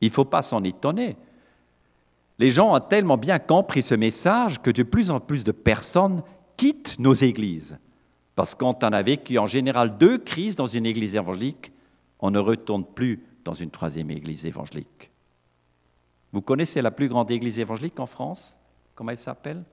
Il 0.00 0.08
ne 0.08 0.12
faut 0.12 0.24
pas 0.24 0.42
s'en 0.42 0.64
étonner. 0.64 1.16
Les 2.38 2.50
gens 2.50 2.74
ont 2.74 2.80
tellement 2.80 3.16
bien 3.16 3.38
compris 3.38 3.82
ce 3.82 3.94
message 3.94 4.60
que 4.60 4.70
de 4.70 4.82
plus 4.82 5.10
en 5.10 5.20
plus 5.20 5.44
de 5.44 5.52
personnes 5.52 6.22
quittent 6.56 6.98
nos 6.98 7.14
églises. 7.14 7.78
Parce 8.34 8.54
qu'on 8.54 8.72
en 8.72 8.92
a 8.92 9.02
vécu 9.02 9.38
en 9.38 9.46
général 9.46 9.96
deux 9.96 10.18
crises 10.18 10.56
dans 10.56 10.66
une 10.66 10.84
église 10.84 11.14
évangélique, 11.14 11.72
on 12.20 12.30
ne 12.30 12.38
retourne 12.38 12.84
plus 12.84 13.22
dans 13.44 13.54
une 13.54 13.70
troisième 13.70 14.10
église 14.10 14.44
évangélique. 14.44 15.10
Vous 16.32 16.42
connaissez 16.42 16.82
la 16.82 16.90
plus 16.90 17.08
grande 17.08 17.30
église 17.30 17.58
évangélique 17.58 18.00
en 18.00 18.06
France? 18.06 18.58
Comment 18.94 19.10
elle 19.10 19.18
s'appelle? 19.18 19.64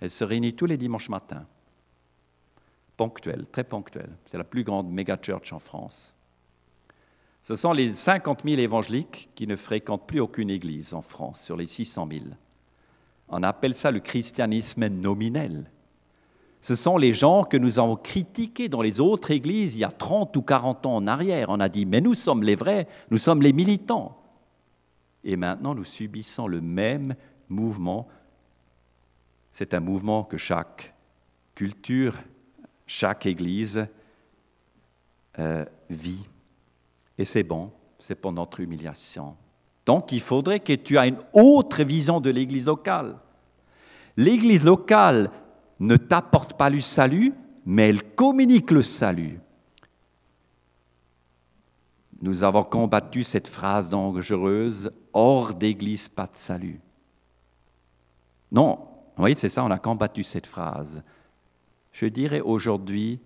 Elle 0.00 0.10
se 0.10 0.24
réunit 0.24 0.54
tous 0.54 0.66
les 0.66 0.76
dimanches 0.76 1.08
matins. 1.08 1.46
Ponctuelle, 2.96 3.46
très 3.50 3.64
ponctuelle. 3.64 4.10
C'est 4.26 4.38
la 4.38 4.44
plus 4.44 4.64
grande 4.64 4.90
méga 4.90 5.18
church 5.20 5.52
en 5.52 5.58
France. 5.58 6.14
Ce 7.42 7.56
sont 7.56 7.72
les 7.72 7.94
50 7.94 8.42
000 8.44 8.60
évangéliques 8.60 9.30
qui 9.34 9.46
ne 9.46 9.56
fréquentent 9.56 10.06
plus 10.06 10.20
aucune 10.20 10.50
église 10.50 10.92
en 10.92 11.02
France, 11.02 11.42
sur 11.42 11.56
les 11.56 11.66
600 11.66 12.08
000. 12.10 12.24
On 13.28 13.42
appelle 13.42 13.74
ça 13.74 13.90
le 13.90 14.00
christianisme 14.00 14.86
nominel. 14.88 15.70
Ce 16.60 16.74
sont 16.74 16.96
les 16.96 17.14
gens 17.14 17.44
que 17.44 17.56
nous 17.56 17.78
avons 17.78 17.96
critiqués 17.96 18.68
dans 18.68 18.82
les 18.82 19.00
autres 19.00 19.30
églises 19.30 19.76
il 19.76 19.80
y 19.80 19.84
a 19.84 19.92
30 19.92 20.36
ou 20.36 20.42
40 20.42 20.86
ans 20.86 20.96
en 20.96 21.06
arrière. 21.06 21.50
On 21.50 21.60
a 21.60 21.68
dit, 21.68 21.86
mais 21.86 22.00
nous 22.00 22.14
sommes 22.14 22.42
les 22.42 22.56
vrais, 22.56 22.88
nous 23.10 23.18
sommes 23.18 23.42
les 23.42 23.52
militants. 23.52 24.20
Et 25.28 25.36
maintenant, 25.36 25.74
nous 25.74 25.84
subissons 25.84 26.46
le 26.46 26.62
même 26.62 27.14
mouvement. 27.50 28.08
C'est 29.52 29.74
un 29.74 29.80
mouvement 29.80 30.24
que 30.24 30.38
chaque 30.38 30.94
culture, 31.54 32.16
chaque 32.86 33.26
église 33.26 33.86
euh, 35.38 35.66
vit. 35.90 36.26
Et 37.18 37.26
c'est 37.26 37.42
bon, 37.42 37.70
c'est 37.98 38.14
pour 38.14 38.32
notre 38.32 38.60
humiliation. 38.60 39.36
Donc 39.84 40.12
il 40.12 40.22
faudrait 40.22 40.60
que 40.60 40.72
tu 40.72 40.96
aies 40.96 41.08
une 41.08 41.20
autre 41.34 41.82
vision 41.82 42.22
de 42.22 42.30
l'Église 42.30 42.64
locale. 42.64 43.18
L'Église 44.16 44.64
locale 44.64 45.30
ne 45.78 45.96
t'apporte 45.98 46.56
pas 46.56 46.70
le 46.70 46.80
salut, 46.80 47.34
mais 47.66 47.90
elle 47.90 48.14
communique 48.14 48.70
le 48.70 48.80
salut. 48.80 49.40
Nous 52.20 52.42
avons 52.42 52.64
combattu 52.64 53.22
cette 53.22 53.48
phrase 53.48 53.90
dangereuse, 53.90 54.90
hors 55.12 55.54
d'Église, 55.54 56.08
pas 56.08 56.26
de 56.26 56.34
salut. 56.34 56.80
Non, 58.50 58.76
vous 59.16 59.22
voyez, 59.22 59.36
c'est 59.36 59.48
ça, 59.48 59.64
on 59.64 59.70
a 59.70 59.78
combattu 59.78 60.24
cette 60.24 60.46
phrase. 60.46 61.02
Je 61.92 62.06
dirais 62.06 62.40
aujourd'hui, 62.40 63.20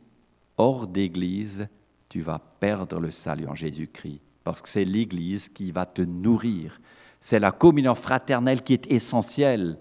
hors 0.59 0.87
d'Église, 0.87 1.69
tu 2.09 2.21
vas 2.21 2.39
perdre 2.61 2.99
le 3.01 3.11
salut 3.11 3.47
en 3.47 3.55
Jésus-Christ, 3.55 4.21
parce 4.45 4.61
que 4.61 4.69
c'est 4.69 4.85
l'Église 4.85 5.49
qui 5.49 5.71
va 5.71 5.87
te 5.87 6.03
nourrir. 6.03 6.81
C'est 7.21 7.39
la 7.39 7.53
communion 7.53 7.95
fraternelle 7.95 8.63
qui 8.63 8.75
est 8.75 8.91
essentielle. 8.91 9.79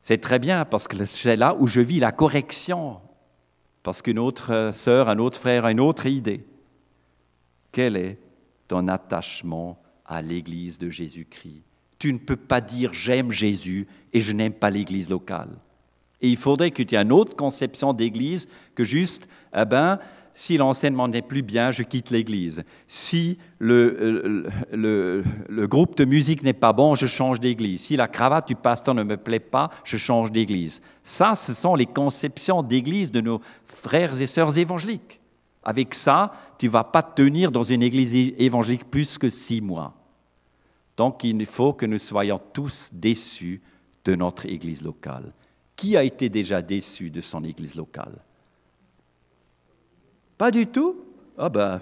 C'est 0.00 0.20
très 0.20 0.38
bien 0.38 0.64
parce 0.64 0.88
que 0.88 1.04
c'est 1.04 1.36
là 1.36 1.56
où 1.58 1.66
je 1.66 1.80
vis 1.80 1.98
la 1.98 2.12
correction, 2.12 3.00
parce 3.82 4.00
qu'une 4.00 4.18
autre 4.18 4.70
sœur, 4.72 5.08
un 5.08 5.18
autre 5.18 5.38
frère 5.38 5.66
a 5.66 5.72
une 5.72 5.80
autre 5.80 6.06
idée. 6.06 6.46
Quel 7.76 7.98
est 7.98 8.16
ton 8.68 8.88
attachement 8.88 9.78
à 10.06 10.22
l'Église 10.22 10.78
de 10.78 10.88
Jésus-Christ 10.88 11.62
Tu 11.98 12.10
ne 12.10 12.16
peux 12.16 12.34
pas 12.34 12.62
dire 12.62 12.94
j'aime 12.94 13.30
Jésus 13.30 13.86
et 14.14 14.22
je 14.22 14.32
n'aime 14.32 14.54
pas 14.54 14.70
l'Église 14.70 15.10
locale. 15.10 15.50
Et 16.22 16.30
il 16.30 16.38
faudrait 16.38 16.70
que 16.70 16.82
tu 16.82 16.94
aies 16.94 17.02
une 17.02 17.12
autre 17.12 17.36
conception 17.36 17.92
d'Église 17.92 18.48
que 18.74 18.82
juste, 18.82 19.28
eh 19.54 19.66
ben, 19.66 19.98
si 20.32 20.56
l'enseignement 20.56 21.06
n'est 21.06 21.20
plus 21.20 21.42
bien, 21.42 21.70
je 21.70 21.82
quitte 21.82 22.08
l'église. 22.08 22.64
Si 22.86 23.36
le, 23.58 24.48
le, 24.72 25.66
groupe 25.66 25.98
de 25.98 26.06
musique 26.06 26.42
n'est 26.44 26.54
pas 26.54 26.72
bon, 26.72 26.94
je 26.94 27.06
change 27.06 27.40
d'église. 27.40 27.82
Si 27.82 27.96
la 27.96 28.08
cravate 28.08 28.48
du 28.48 28.54
pasteur 28.54 28.94
ne 28.94 29.02
me 29.02 29.18
plaît 29.18 29.38
pas, 29.38 29.68
je 29.84 29.98
change 29.98 30.32
d'église. 30.32 30.80
Ça, 31.02 31.34
ce 31.34 31.52
sont 31.52 31.74
les 31.74 31.84
conceptions 31.84 32.62
d'église 32.62 33.10
de 33.10 33.20
nos 33.20 33.42
frères 33.66 34.18
et 34.18 34.26
sœurs 34.26 34.56
évangéliques. 34.56 35.20
Avec 35.68 35.96
ça, 35.96 36.30
tu 36.58 36.66
ne 36.66 36.70
vas 36.70 36.84
pas 36.84 37.02
tenir 37.02 37.50
dans 37.50 37.64
une 37.64 37.82
église 37.82 38.14
évangélique 38.38 38.88
plus 38.88 39.18
que 39.18 39.28
six 39.28 39.60
mois. 39.60 39.94
Donc 40.96 41.24
il 41.24 41.44
faut 41.44 41.72
que 41.72 41.84
nous 41.84 41.98
soyons 41.98 42.40
tous 42.52 42.90
déçus 42.92 43.60
de 44.04 44.14
notre 44.14 44.46
église 44.46 44.80
locale. 44.80 45.32
Qui 45.74 45.96
a 45.96 46.04
été 46.04 46.28
déjà 46.28 46.62
déçu 46.62 47.10
de 47.10 47.20
son 47.20 47.42
église 47.42 47.74
locale? 47.74 48.16
Pas 50.38 50.52
du 50.52 50.68
tout 50.68 51.04
Ah 51.36 51.48
ben, 51.48 51.80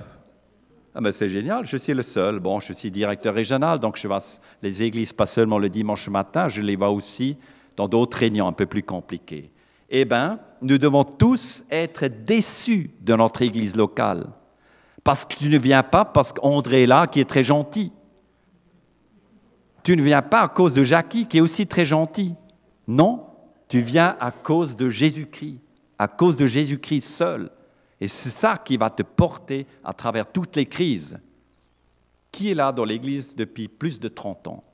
ah 0.94 1.00
ben 1.02 1.12
c'est 1.12 1.28
génial, 1.28 1.66
je 1.66 1.76
suis 1.76 1.92
le 1.92 2.02
seul. 2.02 2.40
Bon, 2.40 2.60
je 2.60 2.72
suis 2.72 2.90
directeur 2.90 3.34
régional, 3.34 3.80
donc 3.80 3.98
je 3.98 4.08
vois 4.08 4.20
les 4.62 4.82
églises 4.82 5.12
pas 5.12 5.26
seulement 5.26 5.58
le 5.58 5.68
dimanche 5.68 6.08
matin, 6.08 6.48
je 6.48 6.62
les 6.62 6.76
vois 6.76 6.90
aussi 6.90 7.36
dans 7.76 7.86
d'autres 7.86 8.16
réunions 8.16 8.48
un 8.48 8.52
peu 8.52 8.64
plus 8.64 8.82
compliquées. 8.82 9.50
Eh 9.90 10.04
bien, 10.04 10.40
nous 10.62 10.78
devons 10.78 11.04
tous 11.04 11.64
être 11.70 12.06
déçus 12.06 12.90
de 13.00 13.14
notre 13.14 13.42
Église 13.42 13.76
locale. 13.76 14.26
Parce 15.02 15.24
que 15.24 15.36
tu 15.36 15.48
ne 15.48 15.58
viens 15.58 15.82
pas 15.82 16.04
parce 16.04 16.32
qu'André 16.32 16.84
est 16.84 16.86
là, 16.86 17.06
qui 17.06 17.20
est 17.20 17.28
très 17.28 17.44
gentil. 17.44 17.92
Tu 19.82 19.96
ne 19.96 20.02
viens 20.02 20.22
pas 20.22 20.40
à 20.40 20.48
cause 20.48 20.72
de 20.72 20.82
Jackie, 20.82 21.26
qui 21.26 21.38
est 21.38 21.42
aussi 21.42 21.66
très 21.66 21.84
gentil. 21.84 22.34
Non, 22.88 23.26
tu 23.68 23.80
viens 23.80 24.16
à 24.18 24.30
cause 24.30 24.76
de 24.76 24.88
Jésus-Christ, 24.88 25.58
à 25.98 26.08
cause 26.08 26.36
de 26.36 26.46
Jésus-Christ 26.46 27.02
seul. 27.02 27.50
Et 28.00 28.08
c'est 28.08 28.30
ça 28.30 28.56
qui 28.56 28.78
va 28.78 28.88
te 28.90 29.02
porter 29.02 29.66
à 29.84 29.92
travers 29.92 30.30
toutes 30.30 30.56
les 30.56 30.66
crises. 30.66 31.18
Qui 32.32 32.50
est 32.50 32.54
là 32.54 32.72
dans 32.72 32.84
l'Église 32.84 33.36
depuis 33.36 33.68
plus 33.68 34.00
de 34.00 34.08
30 34.08 34.48
ans? 34.48 34.64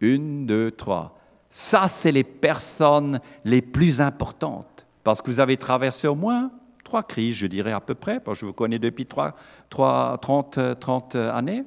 Une, 0.00 0.46
deux, 0.46 0.70
trois. 0.70 1.19
Ça, 1.50 1.88
c'est 1.88 2.12
les 2.12 2.24
personnes 2.24 3.20
les 3.44 3.60
plus 3.60 4.00
importantes, 4.00 4.86
parce 5.02 5.20
que 5.20 5.30
vous 5.30 5.40
avez 5.40 5.56
traversé 5.56 6.06
au 6.06 6.14
moins 6.14 6.52
trois 6.84 7.02
crises, 7.02 7.36
je 7.36 7.46
dirais 7.46 7.72
à 7.72 7.80
peu 7.80 7.94
près, 7.94 8.20
parce 8.20 8.38
que 8.38 8.40
je 8.40 8.46
vous 8.46 8.52
connais 8.52 8.78
depuis 8.78 9.06
3, 9.06 9.34
30, 9.68 10.78
30 10.80 11.14
années. 11.16 11.64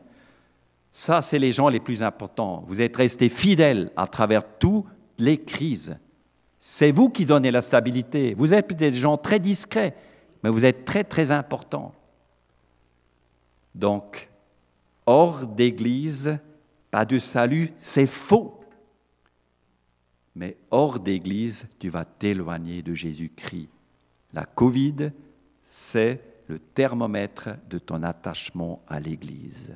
Ça, 0.91 1.21
c'est 1.21 1.39
les 1.39 1.51
gens 1.51 1.69
les 1.69 1.79
plus 1.79 2.03
importants. 2.03 2.63
Vous 2.67 2.81
êtes 2.81 2.95
restés 2.95 3.29
fidèles 3.29 3.91
à 3.95 4.07
travers 4.07 4.43
toutes 4.57 4.85
les 5.17 5.37
crises. 5.37 5.97
C'est 6.59 6.91
vous 6.91 7.09
qui 7.09 7.25
donnez 7.25 7.51
la 7.51 7.61
stabilité. 7.61 8.35
Vous 8.37 8.53
êtes 8.53 8.71
des 8.73 8.93
gens 8.93 9.17
très 9.17 9.39
discrets, 9.39 9.95
mais 10.43 10.49
vous 10.49 10.63
êtes 10.63 10.85
très, 10.85 11.03
très 11.03 11.31
importants. 11.31 11.93
Donc, 13.75 14.29
hors 15.05 15.45
d'église, 15.45 16.37
pas 16.91 17.05
de 17.05 17.19
salut, 17.19 17.73
c'est 17.79 18.07
faux. 18.07 18.59
Mais 20.35 20.57
hors 20.71 20.99
d'église, 20.99 21.67
tu 21.79 21.89
vas 21.89 22.05
t'éloigner 22.05 22.81
de 22.81 22.93
Jésus-Christ. 22.93 23.69
La 24.33 24.45
Covid, 24.45 25.11
c'est 25.63 26.21
le 26.47 26.59
thermomètre 26.59 27.49
de 27.69 27.77
ton 27.77 28.03
attachement 28.03 28.83
à 28.87 28.99
l'église. 28.99 29.75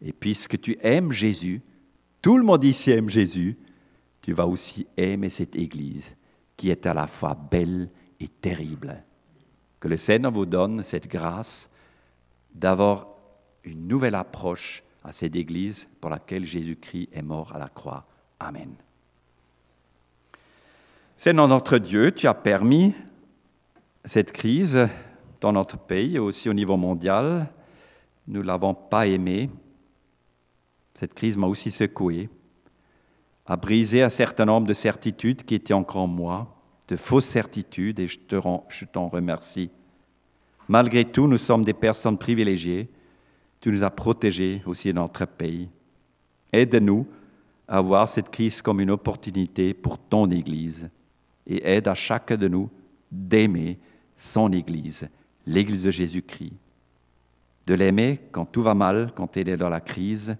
Et 0.00 0.12
puisque 0.12 0.60
tu 0.60 0.78
aimes 0.82 1.12
Jésus, 1.12 1.62
tout 2.22 2.36
le 2.36 2.44
monde 2.44 2.64
ici 2.64 2.90
aime 2.90 3.08
Jésus, 3.08 3.56
tu 4.22 4.32
vas 4.32 4.46
aussi 4.46 4.86
aimer 4.96 5.28
cette 5.28 5.56
église 5.56 6.16
qui 6.56 6.70
est 6.70 6.86
à 6.86 6.94
la 6.94 7.06
fois 7.06 7.34
belle 7.34 7.90
et 8.18 8.28
terrible. 8.28 9.02
Que 9.78 9.88
le 9.88 9.96
Seigneur 9.96 10.32
vous 10.32 10.46
donne 10.46 10.82
cette 10.82 11.08
grâce 11.08 11.70
d'avoir 12.54 13.08
une 13.64 13.86
nouvelle 13.86 14.14
approche 14.14 14.82
à 15.04 15.12
cette 15.12 15.36
Église 15.36 15.88
pour 16.00 16.10
laquelle 16.10 16.44
Jésus-Christ 16.44 17.10
est 17.12 17.22
mort 17.22 17.54
à 17.54 17.58
la 17.58 17.68
croix. 17.68 18.06
Amen. 18.40 18.74
Seigneur 21.18 21.48
notre 21.48 21.78
Dieu, 21.78 22.12
tu 22.12 22.26
as 22.26 22.34
permis 22.34 22.94
cette 24.04 24.32
crise 24.32 24.86
dans 25.40 25.52
notre 25.52 25.78
pays 25.78 26.16
et 26.16 26.18
aussi 26.18 26.50
au 26.50 26.52
niveau 26.52 26.76
mondial. 26.76 27.48
Nous 28.28 28.42
ne 28.42 28.46
l'avons 28.46 28.74
pas 28.74 29.06
aimée. 29.06 29.48
Cette 30.94 31.14
crise 31.14 31.38
m'a 31.38 31.46
aussi 31.46 31.70
secoué, 31.70 32.28
a 33.46 33.56
brisé 33.56 34.02
un 34.02 34.10
certain 34.10 34.44
nombre 34.44 34.66
de 34.66 34.74
certitudes 34.74 35.42
qui 35.42 35.54
étaient 35.54 35.72
encore 35.72 36.02
en 36.02 36.06
moi, 36.06 36.54
de 36.88 36.96
fausses 36.96 37.26
certitudes, 37.26 37.98
et 37.98 38.08
je 38.08 38.84
t'en 38.84 39.08
remercie. 39.08 39.70
Malgré 40.68 41.04
tout, 41.06 41.26
nous 41.26 41.38
sommes 41.38 41.64
des 41.64 41.74
personnes 41.74 42.18
privilégiées. 42.18 42.90
Tu 43.60 43.70
nous 43.70 43.82
as 43.82 43.90
protégés 43.90 44.62
aussi 44.66 44.92
dans 44.92 45.02
notre 45.02 45.24
pays. 45.24 45.70
Aide-nous 46.52 47.06
à 47.66 47.80
voir 47.80 48.06
cette 48.06 48.30
crise 48.30 48.60
comme 48.60 48.80
une 48.80 48.90
opportunité 48.90 49.72
pour 49.72 49.98
ton 49.98 50.30
Église 50.30 50.90
et 51.46 51.68
aide 51.68 51.88
à 51.88 51.94
chacun 51.94 52.36
de 52.36 52.48
nous 52.48 52.70
d'aimer 53.10 53.78
son 54.14 54.52
Église, 54.52 55.08
l'Église 55.46 55.84
de 55.84 55.90
Jésus-Christ. 55.90 56.54
De 57.66 57.74
l'aimer 57.74 58.20
quand 58.32 58.46
tout 58.46 58.62
va 58.62 58.74
mal, 58.74 59.12
quand 59.14 59.36
elle 59.36 59.48
est 59.48 59.56
dans 59.56 59.68
la 59.68 59.80
crise, 59.80 60.36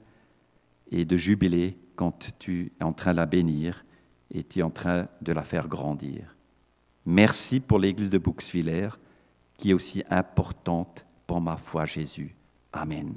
et 0.91 1.05
de 1.05 1.17
jubiler 1.17 1.77
quand 1.97 2.33
tu 2.39 2.73
es 2.81 2.85
en 2.85 2.93
train 2.93 3.13
de 3.13 3.17
la 3.17 3.27
bénir 3.27 3.85
et 4.31 4.45
tu 4.45 4.61
es 4.61 4.63
en 4.63 4.71
train 4.71 5.09
de 5.21 5.33
la 5.33 5.43
faire 5.43 5.69
grandir. 5.69 6.37
Merci 7.05 7.61
pour 7.61 7.79
l'Église 7.79 8.11
de 8.11 8.19
Bouxwiller 8.19 8.91
qui 9.57 9.71
est 9.71 9.75
aussi 9.75 10.05
importante 10.11 11.07
pour 11.27 11.41
ma 11.41 11.57
foi 11.57 11.87
Jésus. 11.87 12.37
Amen. 12.73 13.15